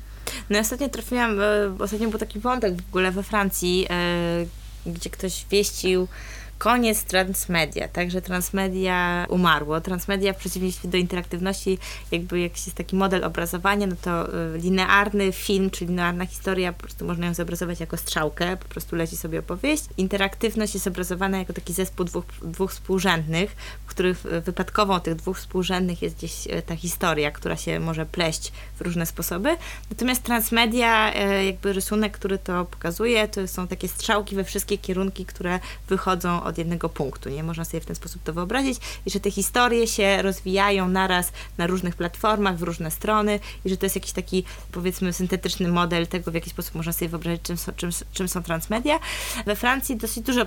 No 0.50 0.56
ja 0.56 0.60
ostatnio 0.60 0.88
trafiłam, 0.88 1.36
ostatnio 1.78 2.08
był 2.08 2.18
taki 2.18 2.40
wątek 2.40 2.82
w 2.82 2.88
ogóle 2.88 3.12
we 3.12 3.22
Francji, 3.22 3.86
e, 3.90 4.46
gdzie 4.86 5.10
ktoś 5.10 5.46
wieścił 5.50 6.08
koniec 6.58 7.04
transmedia, 7.04 7.88
także 7.88 8.22
transmedia 8.22 9.26
umarło. 9.28 9.80
Transmedia 9.80 10.32
w 10.32 10.36
przeciwieństwie 10.36 10.88
do 10.88 10.96
interaktywności, 10.96 11.78
jakby 12.12 12.40
jak 12.40 12.52
jest 12.52 12.74
taki 12.74 12.96
model 12.96 13.24
obrazowania, 13.24 13.86
no 13.86 13.96
to 14.02 14.10
e, 14.10 14.58
linearny 14.58 15.32
film, 15.32 15.70
czy 15.70 15.84
linearna 15.84 16.26
historia, 16.26 16.72
po 16.72 16.82
prostu 16.82 17.04
można 17.04 17.26
ją 17.26 17.34
zobrazować 17.34 17.80
jako 17.80 17.96
strzałkę, 17.96 18.56
po 18.56 18.68
prostu 18.68 18.96
leci 18.96 19.16
sobie 19.16 19.38
opowieść. 19.38 19.84
Interaktywność 19.96 20.74
jest 20.74 20.86
obrazowana 20.86 21.38
jako 21.38 21.52
taki 21.52 21.72
zespół 21.72 22.04
dwóch, 22.04 22.24
dwóch 22.42 22.70
współrzędnych, 22.70 23.56
w 23.86 23.88
których 23.88 24.26
e, 24.26 24.40
wypadkową 24.40 25.00
tych 25.00 25.14
dwóch 25.14 25.38
współrzędnych 25.38 26.02
jest 26.02 26.16
gdzieś 26.16 26.46
e, 26.46 26.62
ta 26.62 26.76
historia, 26.76 27.30
która 27.30 27.56
się 27.56 27.80
może 27.80 28.06
pleść 28.06 28.52
w 28.76 28.80
różne 28.80 29.06
sposoby. 29.06 29.56
Natomiast 29.90 30.22
transmedia, 30.22 31.14
jakby 31.42 31.72
rysunek, 31.72 32.12
który 32.12 32.38
to 32.38 32.64
pokazuje, 32.64 33.28
to 33.28 33.48
są 33.48 33.68
takie 33.68 33.88
strzałki 33.88 34.36
we 34.36 34.44
wszystkie 34.44 34.78
kierunki, 34.78 35.26
które 35.26 35.60
wychodzą 35.88 36.45
od 36.46 36.58
jednego 36.58 36.88
punktu. 36.88 37.28
Nie 37.28 37.42
można 37.42 37.64
sobie 37.64 37.80
w 37.80 37.86
ten 37.86 37.96
sposób 37.96 38.22
to 38.22 38.32
wyobrazić 38.32 38.78
i 39.06 39.10
że 39.10 39.20
te 39.20 39.30
historie 39.30 39.86
się 39.86 40.22
rozwijają 40.22 40.88
naraz 40.88 41.32
na 41.58 41.66
różnych 41.66 41.96
platformach, 41.96 42.56
w 42.56 42.62
różne 42.62 42.90
strony 42.90 43.40
i 43.64 43.70
że 43.70 43.76
to 43.76 43.86
jest 43.86 43.96
jakiś 43.96 44.12
taki 44.12 44.44
powiedzmy 44.72 45.12
syntetyczny 45.12 45.68
model 45.68 46.06
tego, 46.06 46.30
w 46.30 46.34
jaki 46.34 46.50
sposób 46.50 46.74
można 46.74 46.92
sobie 46.92 47.08
wyobrazić, 47.08 47.42
czym 47.42 47.56
są, 47.56 47.72
czym, 47.72 47.90
czym 48.12 48.28
są 48.28 48.42
transmedia. 48.42 48.98
We 49.46 49.56
Francji 49.56 49.96
dosyć 49.96 50.24
dużo 50.24 50.46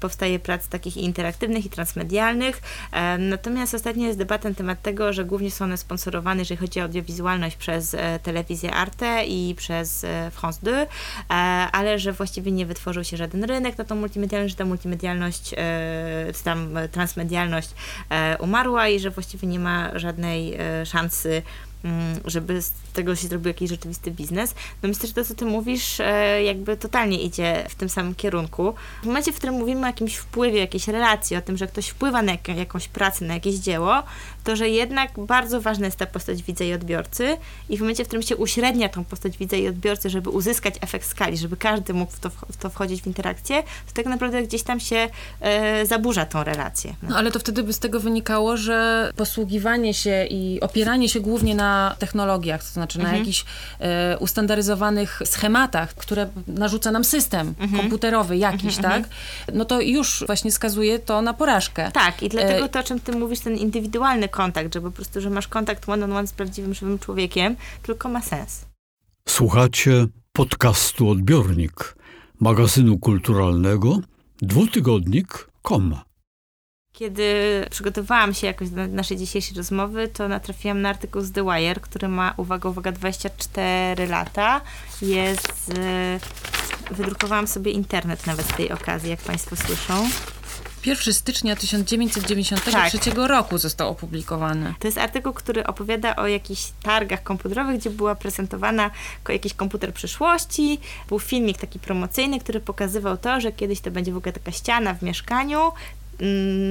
powstaje 0.00 0.38
prac 0.38 0.68
takich 0.68 0.96
interaktywnych 0.96 1.66
i 1.66 1.70
transmedialnych, 1.70 2.62
e, 2.92 3.18
natomiast 3.18 3.74
ostatnio 3.74 4.06
jest 4.06 4.18
debata 4.18 4.48
na 4.48 4.54
temat 4.54 4.82
tego, 4.82 5.12
że 5.12 5.24
głównie 5.24 5.50
są 5.50 5.64
one 5.64 5.76
sponsorowane, 5.76 6.40
jeżeli 6.40 6.60
chodzi 6.60 6.80
o 6.80 6.82
audiowizualność 6.82 7.56
przez 7.56 7.94
e, 7.94 8.18
telewizję 8.22 8.74
Arte 8.74 9.24
i 9.26 9.54
przez 9.54 10.04
e, 10.04 10.30
France 10.30 10.60
2, 10.62 10.72
e, 10.72 10.86
ale 11.72 11.98
że 11.98 12.12
właściwie 12.12 12.52
nie 12.52 12.66
wytworzył 12.66 13.04
się 13.04 13.16
żaden 13.16 13.44
rynek 13.44 13.78
na 13.78 13.84
tą 13.84 13.94
multimedialność, 13.94 14.52
że 14.52 14.58
ta 14.58 14.64
multimedialność, 14.64 15.39
e, 15.56 16.32
czy 16.36 16.44
tam 16.44 16.78
transmedialność 16.92 17.70
e, 18.10 18.36
umarła 18.38 18.88
i 18.88 19.00
że 19.00 19.10
właściwie 19.10 19.48
nie 19.48 19.58
ma 19.58 19.98
żadnej 19.98 20.54
e, 20.54 20.86
szansy 20.86 21.42
żeby 22.24 22.62
z 22.62 22.72
tego 22.92 23.16
się 23.16 23.28
zrobił 23.28 23.48
jakiś 23.48 23.70
rzeczywisty 23.70 24.10
biznes. 24.10 24.54
No 24.82 24.88
myślę, 24.88 25.08
że 25.08 25.14
to, 25.14 25.24
co 25.24 25.34
ty 25.34 25.44
mówisz, 25.44 26.00
e, 26.00 26.42
jakby 26.42 26.76
totalnie 26.76 27.22
idzie 27.22 27.66
w 27.68 27.74
tym 27.74 27.88
samym 27.88 28.14
kierunku. 28.14 28.74
W 29.02 29.06
momencie, 29.06 29.32
w 29.32 29.36
którym 29.36 29.54
mówimy 29.54 29.82
o 29.82 29.86
jakimś 29.86 30.16
wpływie, 30.16 30.58
jakiejś 30.58 30.88
relacji, 30.88 31.36
o 31.36 31.40
tym, 31.40 31.56
że 31.56 31.66
ktoś 31.66 31.88
wpływa 31.88 32.22
na 32.22 32.32
jak, 32.32 32.48
jakąś 32.48 32.88
pracę, 32.88 33.24
na 33.24 33.34
jakieś 33.34 33.54
dzieło, 33.54 34.02
to 34.44 34.56
że 34.56 34.68
jednak 34.68 35.10
bardzo 35.18 35.60
ważna 35.60 35.86
jest 35.86 35.98
ta 35.98 36.06
postać 36.06 36.42
widza 36.42 36.64
i 36.64 36.72
odbiorcy 36.72 37.36
i 37.68 37.76
w 37.76 37.80
momencie, 37.80 38.04
w 38.04 38.06
którym 38.06 38.22
się 38.22 38.36
uśrednia 38.36 38.88
tą 38.88 39.04
postać 39.04 39.38
widza 39.38 39.56
i 39.56 39.68
odbiorcy, 39.68 40.10
żeby 40.10 40.30
uzyskać 40.30 40.74
efekt 40.80 41.06
skali, 41.06 41.36
żeby 41.36 41.56
każdy 41.56 41.94
mógł 41.94 42.12
w 42.12 42.20
to, 42.20 42.30
w 42.30 42.56
to 42.56 42.70
wchodzić 42.70 43.02
w 43.02 43.06
interakcję, 43.06 43.62
to 43.62 43.92
tak 43.94 44.06
naprawdę 44.06 44.42
gdzieś 44.42 44.62
tam 44.62 44.80
się 44.80 45.08
e, 45.40 45.86
zaburza 45.86 46.26
tą 46.26 46.44
relację. 46.44 46.94
No 47.02 47.16
ale 47.16 47.30
to 47.30 47.38
wtedy 47.38 47.62
by 47.62 47.72
z 47.72 47.78
tego 47.78 48.00
wynikało, 48.00 48.56
że 48.56 49.10
posługiwanie 49.16 49.94
się 49.94 50.26
i 50.30 50.60
opieranie 50.60 51.08
się 51.08 51.20
głównie 51.20 51.54
na 51.54 51.69
technologiach, 51.98 52.64
to 52.64 52.70
znaczy 52.70 52.98
na 52.98 53.16
jakichś 53.16 53.44
e, 53.78 54.18
ustandaryzowanych 54.18 55.22
schematach, 55.24 55.94
które 55.94 56.28
narzuca 56.46 56.90
nam 56.90 57.04
system 57.04 57.54
komputerowy 57.76 58.36
jakiś, 58.36 58.76
tak? 58.76 59.02
No 59.54 59.64
to 59.64 59.80
już 59.80 60.24
właśnie 60.26 60.52
skazuje 60.52 60.98
to 60.98 61.22
na 61.22 61.34
porażkę. 61.34 61.90
Tak, 61.92 62.22
i 62.22 62.28
dlatego 62.28 62.64
E, 62.64 62.68
to, 62.68 62.80
o 62.80 62.82
czym 62.82 63.00
ty 63.00 63.12
mówisz, 63.12 63.40
ten 63.40 63.56
indywidualny 63.56 64.28
kontakt, 64.28 64.74
że 64.74 64.80
po 64.80 64.90
prostu, 64.90 65.20
że 65.20 65.30
masz 65.30 65.48
kontakt 65.48 65.88
one-on-one 65.88 66.26
z 66.26 66.32
prawdziwym, 66.32 66.74
żywym 66.74 66.98
człowiekiem, 66.98 67.56
tylko 67.82 68.08
ma 68.08 68.22
sens. 68.22 68.64
Słuchacie 69.28 70.06
podcastu 70.32 71.08
Odbiornik. 71.08 71.94
magazynu 72.40 72.98
kulturalnego 72.98 73.98
dwutygodnik.com. 74.42 76.09
Kiedy 77.00 77.64
przygotowałam 77.70 78.34
się 78.34 78.46
jakoś 78.46 78.70
do 78.70 78.86
naszej 78.86 79.16
dzisiejszej 79.16 79.56
rozmowy, 79.56 80.08
to 80.08 80.28
natrafiłam 80.28 80.82
na 80.82 80.88
artykuł 80.88 81.22
z 81.22 81.32
The 81.32 81.44
Wire, 81.44 81.80
który 81.80 82.08
ma, 82.08 82.34
uwaga, 82.36 82.68
uwaga, 82.68 82.92
24 82.92 84.06
lata. 84.06 84.60
Jest, 85.02 85.68
y, 86.90 86.94
wydrukowałam 86.94 87.46
sobie 87.46 87.72
internet 87.72 88.26
nawet 88.26 88.46
z 88.46 88.56
tej 88.56 88.72
okazji, 88.72 89.10
jak 89.10 89.20
Państwo 89.20 89.56
słyszą. 89.56 90.08
1 90.86 91.14
stycznia 91.14 91.56
1993 91.56 92.98
tak. 92.98 93.14
roku 93.28 93.58
został 93.58 93.88
opublikowany. 93.88 94.74
To 94.78 94.88
jest 94.88 94.98
artykuł, 94.98 95.32
który 95.32 95.66
opowiada 95.66 96.16
o 96.16 96.26
jakichś 96.26 96.62
targach 96.82 97.22
komputerowych, 97.22 97.78
gdzie 97.78 97.90
była 97.90 98.14
prezentowana 98.14 98.90
jakiś 99.28 99.54
komputer 99.54 99.94
przyszłości. 99.94 100.80
Był 101.08 101.18
filmik 101.18 101.58
taki 101.58 101.78
promocyjny, 101.78 102.40
który 102.40 102.60
pokazywał 102.60 103.16
to, 103.16 103.40
że 103.40 103.52
kiedyś 103.52 103.80
to 103.80 103.90
będzie 103.90 104.12
w 104.12 104.16
ogóle 104.16 104.32
taka 104.32 104.52
ściana 104.52 104.94
w 104.94 105.02
mieszkaniu, 105.02 105.72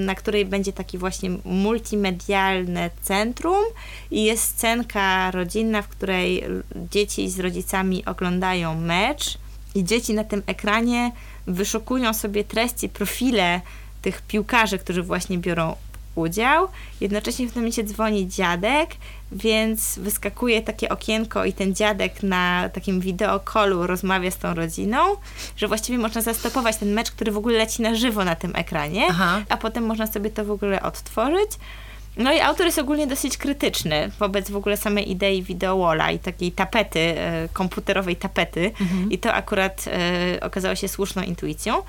na 0.06 0.16
której 0.16 0.46
będzie 0.46 0.74
taki 0.74 0.98
właśnie 0.98 1.30
multimedialne 1.46 2.90
centrum 3.02 3.64
i 4.12 4.24
jest 4.24 4.44
scenka 4.44 5.32
rodzinna, 5.32 5.82
w 5.82 5.88
której 5.88 6.44
dzieci 6.92 7.30
z 7.30 7.40
rodzicami 7.40 8.06
oglądają 8.06 8.76
mecz 8.76 9.38
i 9.76 9.84
dzieci 9.84 10.14
na 10.14 10.24
tym 10.24 10.44
ekranie 10.46 11.12
wyszukują 11.48 12.14
sobie 12.14 12.44
treści, 12.44 12.90
profile 12.90 13.62
tych 14.02 14.22
piłkarzy, 14.22 14.80
którzy 14.80 15.04
właśnie 15.04 15.38
biorą 15.38 15.76
udział. 16.16 16.68
Jednocześnie 17.02 17.48
w 17.48 17.54
tym 17.54 17.62
momencie 17.62 17.84
dzwoni 17.84 18.28
dziadek, 18.28 18.90
więc 19.32 20.00
wyskakuje 20.00 20.62
takie 20.62 20.90
okienko 20.90 21.46
i 21.46 21.54
ten 21.54 21.76
dziadek 21.76 22.24
na 22.24 22.70
takim 22.74 23.00
wideokolu 23.00 23.88
rozmawia 23.88 24.32
z 24.32 24.38
tą 24.38 24.54
rodziną, 24.54 24.98
że 25.58 25.68
właściwie 25.68 25.98
można 25.98 26.22
zastopować 26.22 26.78
ten 26.78 26.94
mecz, 26.94 27.12
który 27.12 27.32
w 27.32 27.38
ogóle 27.38 27.58
leci 27.58 27.82
na 27.82 27.96
żywo 27.96 28.26
na 28.26 28.36
tym 28.36 28.56
ekranie, 28.56 29.08
Aha. 29.10 29.42
a 29.50 29.58
potem 29.58 29.86
można 29.86 30.08
sobie 30.08 30.30
to 30.30 30.46
w 30.46 30.52
ogóle 30.52 30.82
odtworzyć. 30.82 31.50
No 32.18 32.34
i 32.34 32.40
autor 32.40 32.66
jest 32.66 32.80
ogólnie 32.80 33.08
dosyć 33.08 33.38
krytyczny 33.38 34.12
wobec 34.20 34.52
w 34.52 34.56
ogóle 34.56 34.78
samej 34.78 35.12
idei 35.12 35.44
wideowalla 35.44 36.12
i 36.12 36.20
takiej 36.20 36.52
tapety, 36.52 37.00
e, 37.00 37.50
komputerowej 37.54 38.16
tapety. 38.16 38.72
Mhm. 38.82 39.12
I 39.12 39.18
to 39.18 39.34
akurat 39.34 39.86
e, 39.88 40.40
okazało 40.42 40.76
się 40.76 40.88
słuszną 40.88 41.22
intuicją. 41.22 41.82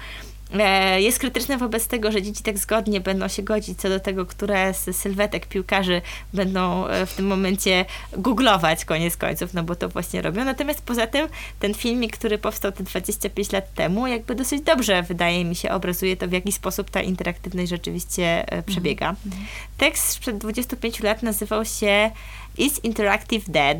E, 0.58 1.00
jest 1.00 1.18
krytyczny 1.18 1.58
wobec 1.58 1.86
tego, 1.86 2.12
że 2.12 2.22
dzieci 2.22 2.42
tak 2.42 2.58
zgodnie 2.58 3.00
będą 3.00 3.28
się 3.28 3.42
godzić 3.42 3.80
co 3.80 3.88
do 3.88 4.00
tego, 4.00 4.26
które 4.26 4.74
z 4.74 4.96
sylwetek 4.96 5.46
piłkarzy 5.46 6.02
będą 6.32 6.86
e, 6.86 7.06
w 7.06 7.14
tym 7.14 7.26
momencie 7.26 7.84
googlować 8.12 8.84
koniec 8.84 9.16
końców, 9.16 9.54
no 9.54 9.62
bo 9.62 9.76
to 9.76 9.88
właśnie 9.88 10.22
robią. 10.22 10.44
Natomiast 10.44 10.82
poza 10.82 11.06
tym 11.06 11.28
ten 11.60 11.74
filmik, 11.74 12.16
który 12.16 12.38
powstał 12.38 12.72
te 12.72 12.84
25 12.84 13.52
lat 13.52 13.74
temu, 13.74 14.06
jakby 14.06 14.34
dosyć 14.34 14.62
dobrze 14.62 15.02
wydaje 15.02 15.44
mi 15.44 15.56
się 15.56 15.70
obrazuje 15.70 16.16
to, 16.16 16.28
w 16.28 16.32
jaki 16.32 16.52
sposób 16.52 16.90
ta 16.90 17.02
interaktywność 17.02 17.70
rzeczywiście 17.70 18.24
e, 18.24 18.42
mhm. 18.42 18.62
przebiega. 18.62 19.14
Mhm. 19.26 19.46
Tekst 19.78 20.08
sprzed 20.08 20.38
25 20.38 21.00
lat 21.00 21.22
nazywał 21.22 21.64
się 21.64 22.10
Is 22.58 22.84
Interactive 22.84 23.50
Dead? 23.50 23.78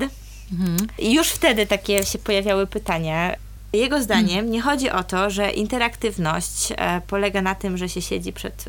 Mhm. 0.52 0.86
I 0.98 1.14
już 1.14 1.28
wtedy 1.28 1.66
takie 1.66 2.06
się 2.06 2.18
pojawiały 2.18 2.66
pytania, 2.66 3.36
jego 3.72 4.02
zdaniem 4.02 4.50
nie 4.50 4.60
chodzi 4.60 4.90
o 4.90 5.04
to, 5.04 5.30
że 5.30 5.50
interaktywność 5.50 6.72
e, 6.76 7.00
polega 7.06 7.42
na 7.42 7.54
tym, 7.54 7.76
że 7.76 7.88
się 7.88 8.02
siedzi 8.02 8.32
przed, 8.32 8.64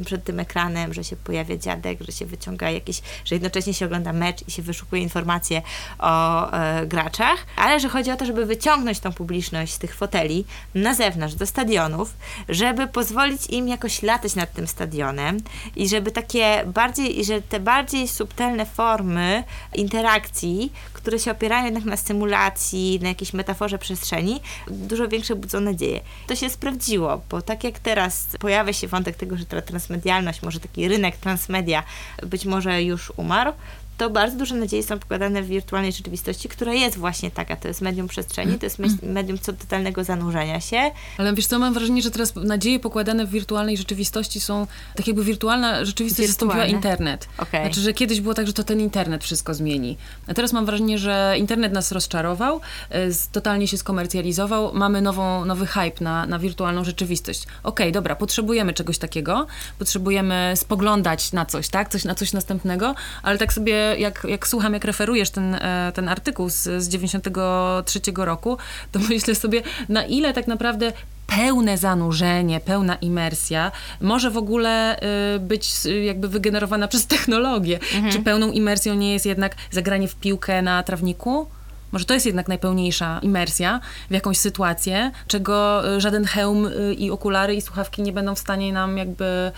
e, 0.00 0.04
przed 0.04 0.24
tym 0.24 0.40
ekranem, 0.40 0.94
że 0.94 1.04
się 1.04 1.16
pojawia 1.16 1.56
dziadek, 1.56 1.98
że 2.00 2.12
się 2.12 2.26
wyciąga 2.26 2.70
jakieś, 2.70 3.02
że 3.24 3.34
jednocześnie 3.34 3.74
się 3.74 3.86
ogląda 3.86 4.12
mecz 4.12 4.48
i 4.48 4.50
się 4.50 4.62
wyszukuje 4.62 5.02
informacje 5.02 5.62
o 5.98 6.52
e, 6.52 6.86
graczach, 6.86 7.46
ale 7.56 7.80
że 7.80 7.88
chodzi 7.88 8.10
o 8.10 8.16
to, 8.16 8.26
żeby 8.26 8.46
wyciągnąć 8.46 9.00
tą 9.00 9.12
publiczność 9.12 9.72
z 9.72 9.78
tych 9.78 9.94
foteli 9.94 10.44
na 10.74 10.94
zewnątrz, 10.94 11.34
do 11.34 11.46
stadionów, 11.46 12.14
żeby 12.48 12.86
pozwolić 12.86 13.46
im 13.46 13.68
jakoś 13.68 14.02
latać 14.02 14.34
nad 14.34 14.52
tym 14.52 14.66
stadionem 14.66 15.38
i 15.76 15.88
żeby 15.88 16.10
takie 16.10 16.64
bardziej, 16.66 17.24
że 17.24 17.42
te 17.42 17.60
bardziej 17.60 18.08
subtelne 18.08 18.66
formy 18.66 19.44
interakcji, 19.74 20.72
które 21.00 21.18
się 21.18 21.30
opierają 21.30 21.64
jednak 21.64 21.84
na 21.84 21.96
symulacji, 21.96 22.98
na 23.02 23.08
jakiejś 23.08 23.32
metaforze 23.32 23.78
przestrzeni, 23.78 24.40
dużo 24.70 25.08
większe 25.08 25.36
budzą 25.36 25.60
nadzieję. 25.60 26.00
To 26.26 26.36
się 26.36 26.50
sprawdziło, 26.50 27.20
bo 27.30 27.42
tak 27.42 27.64
jak 27.64 27.78
teraz 27.78 28.26
pojawia 28.38 28.72
się 28.72 28.88
wątek 28.88 29.16
tego, 29.16 29.36
że 29.36 29.46
ta 29.46 29.62
transmedialność, 29.62 30.42
może 30.42 30.60
taki 30.60 30.88
rynek 30.88 31.16
transmedia 31.16 31.82
być 32.26 32.44
może 32.44 32.82
już 32.82 33.12
umarł, 33.16 33.52
to 34.00 34.10
bardzo 34.10 34.36
duże 34.36 34.54
nadzieje 34.54 34.82
są 34.82 34.98
pokładane 34.98 35.42
w 35.42 35.46
wirtualnej 35.46 35.92
rzeczywistości, 35.92 36.48
która 36.48 36.72
jest 36.72 36.98
właśnie 36.98 37.30
taka. 37.30 37.56
To 37.56 37.68
jest 37.68 37.80
medium 37.80 38.08
przestrzeni, 38.08 38.58
to 38.58 38.66
jest 38.66 38.78
medium 39.02 39.38
co 39.38 39.52
totalnego 39.52 40.04
zanurzenia 40.04 40.60
się. 40.60 40.90
Ale 41.18 41.34
wiesz 41.34 41.46
co, 41.46 41.58
mam 41.58 41.74
wrażenie, 41.74 42.02
że 42.02 42.10
teraz 42.10 42.34
nadzieje 42.36 42.80
pokładane 42.80 43.26
w 43.26 43.30
wirtualnej 43.30 43.76
rzeczywistości 43.76 44.40
są, 44.40 44.66
tak 44.96 45.06
jakby 45.06 45.24
wirtualna 45.24 45.84
rzeczywistość 45.84 46.28
zastąpiła 46.28 46.66
internet. 46.66 47.28
Okay. 47.38 47.64
Znaczy, 47.64 47.80
że 47.80 47.92
kiedyś 47.92 48.20
było 48.20 48.34
tak, 48.34 48.46
że 48.46 48.52
to 48.52 48.64
ten 48.64 48.80
internet 48.80 49.24
wszystko 49.24 49.54
zmieni. 49.54 49.96
A 50.26 50.34
teraz 50.34 50.52
mam 50.52 50.66
wrażenie, 50.66 50.98
że 50.98 51.34
internet 51.38 51.72
nas 51.72 51.92
rozczarował, 51.92 52.60
e, 52.90 53.08
totalnie 53.32 53.68
się 53.68 53.78
skomercjalizował, 53.78 54.74
mamy 54.74 55.02
nową, 55.02 55.44
nowy 55.44 55.66
hype 55.66 56.04
na, 56.04 56.26
na 56.26 56.38
wirtualną 56.38 56.84
rzeczywistość. 56.84 57.42
Okej, 57.42 57.86
okay, 57.86 57.92
dobra, 57.92 58.16
potrzebujemy 58.16 58.74
czegoś 58.74 58.98
takiego, 58.98 59.46
potrzebujemy 59.78 60.52
spoglądać 60.56 61.32
na 61.32 61.46
coś, 61.46 61.68
tak? 61.68 61.88
Coś 61.88 62.04
na 62.04 62.14
coś 62.14 62.32
następnego, 62.32 62.94
ale 63.22 63.38
tak 63.38 63.52
sobie 63.52 63.89
jak, 63.98 64.26
jak 64.28 64.48
słucham, 64.48 64.74
jak 64.74 64.84
referujesz 64.84 65.30
ten, 65.30 65.54
e, 65.54 65.92
ten 65.94 66.08
artykuł 66.08 66.50
z, 66.50 66.62
z 66.82 66.88
93 66.88 68.00
roku, 68.16 68.58
to 68.92 68.98
myślę 69.10 69.34
sobie, 69.34 69.62
na 69.88 70.04
ile 70.04 70.32
tak 70.32 70.46
naprawdę 70.46 70.92
pełne 71.36 71.78
zanurzenie, 71.78 72.60
pełna 72.60 72.94
imersja 72.94 73.72
może 74.00 74.30
w 74.30 74.36
ogóle 74.36 75.00
y, 75.36 75.40
być 75.40 75.70
jakby 76.04 76.28
wygenerowana 76.28 76.88
przez 76.88 77.06
technologię. 77.06 77.78
Mhm. 77.94 78.12
Czy 78.12 78.18
pełną 78.18 78.52
imersją 78.52 78.94
nie 78.94 79.12
jest 79.12 79.26
jednak 79.26 79.56
zagranie 79.70 80.08
w 80.08 80.14
piłkę 80.14 80.62
na 80.62 80.82
trawniku? 80.82 81.46
Może 81.92 82.04
to 82.04 82.14
jest 82.14 82.26
jednak 82.26 82.48
najpełniejsza 82.48 83.18
imersja 83.22 83.80
w 84.10 84.14
jakąś 84.14 84.38
sytuację, 84.38 85.10
czego 85.26 85.88
y, 85.96 86.00
żaden 86.00 86.24
hełm 86.24 86.66
y, 86.66 86.94
i 86.94 87.10
okulary 87.10 87.54
i 87.54 87.60
słuchawki 87.60 88.02
nie 88.02 88.12
będą 88.12 88.34
w 88.34 88.38
stanie 88.38 88.72
nam 88.72 88.98
jakby 88.98 89.52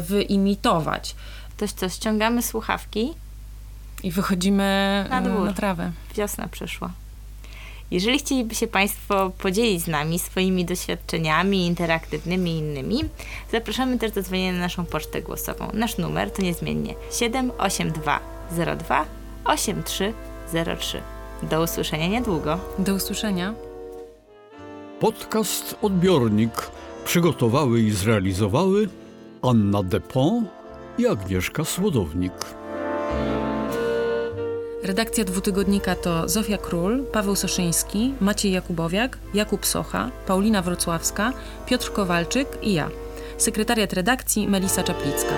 wyimitować. 0.00 1.14
To 1.56 1.68
co, 1.68 1.88
ściągamy 1.88 2.42
słuchawki, 2.42 3.14
i 4.02 4.10
wychodzimy 4.10 5.06
na, 5.10 5.20
e, 5.20 5.22
dwór. 5.22 5.44
na 5.46 5.52
trawę. 5.52 5.92
Wiosna 6.16 6.48
przyszła. 6.48 6.90
Jeżeli 7.90 8.18
chcieliby 8.18 8.54
się 8.54 8.66
Państwo 8.66 9.30
podzielić 9.38 9.82
z 9.82 9.86
nami 9.86 10.18
swoimi 10.18 10.64
doświadczeniami 10.64 11.66
interaktywnymi 11.66 12.50
i 12.50 12.58
innymi, 12.58 13.04
zapraszamy 13.52 13.98
też 13.98 14.12
do 14.12 14.22
dzwonienia 14.22 14.52
na 14.52 14.58
naszą 14.58 14.84
pocztę 14.84 15.22
głosową. 15.22 15.68
Nasz 15.72 15.98
numer 15.98 16.30
to 16.30 16.42
niezmiennie 16.42 16.94
78202 17.10 19.04
8303. 19.44 21.02
Do 21.42 21.62
usłyszenia 21.62 22.08
niedługo. 22.08 22.58
Do 22.78 22.94
usłyszenia. 22.94 23.54
Podcast 25.00 25.76
Odbiornik 25.82 26.70
przygotowały 27.04 27.80
i 27.80 27.90
zrealizowały 27.90 28.88
Anna 29.42 29.82
Depont 29.82 30.48
i 30.98 31.06
Agnieszka 31.06 31.64
Słodownik. 31.64 32.32
Redakcja 34.82 35.24
dwutygodnika 35.24 35.94
to 35.94 36.28
Zofia 36.28 36.58
Król, 36.58 37.04
Paweł 37.12 37.36
Soszyński, 37.36 38.14
Maciej 38.20 38.52
Jakubowiak, 38.52 39.18
Jakub 39.34 39.66
Socha, 39.66 40.10
Paulina 40.26 40.62
Wrocławska, 40.62 41.32
Piotr 41.66 41.92
Kowalczyk 41.92 42.48
i 42.62 42.72
ja. 42.72 42.90
Sekretariat 43.38 43.92
redakcji 43.92 44.48
Melisa 44.48 44.82
Czaplicka. 44.82 45.34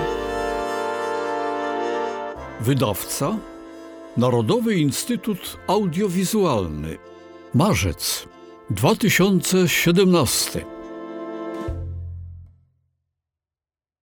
Wydawca 2.61 3.37
Narodowy 4.17 4.75
Instytut 4.75 5.57
Audiowizualny. 5.67 6.97
Marzec 7.53 8.27
2017 8.69 10.74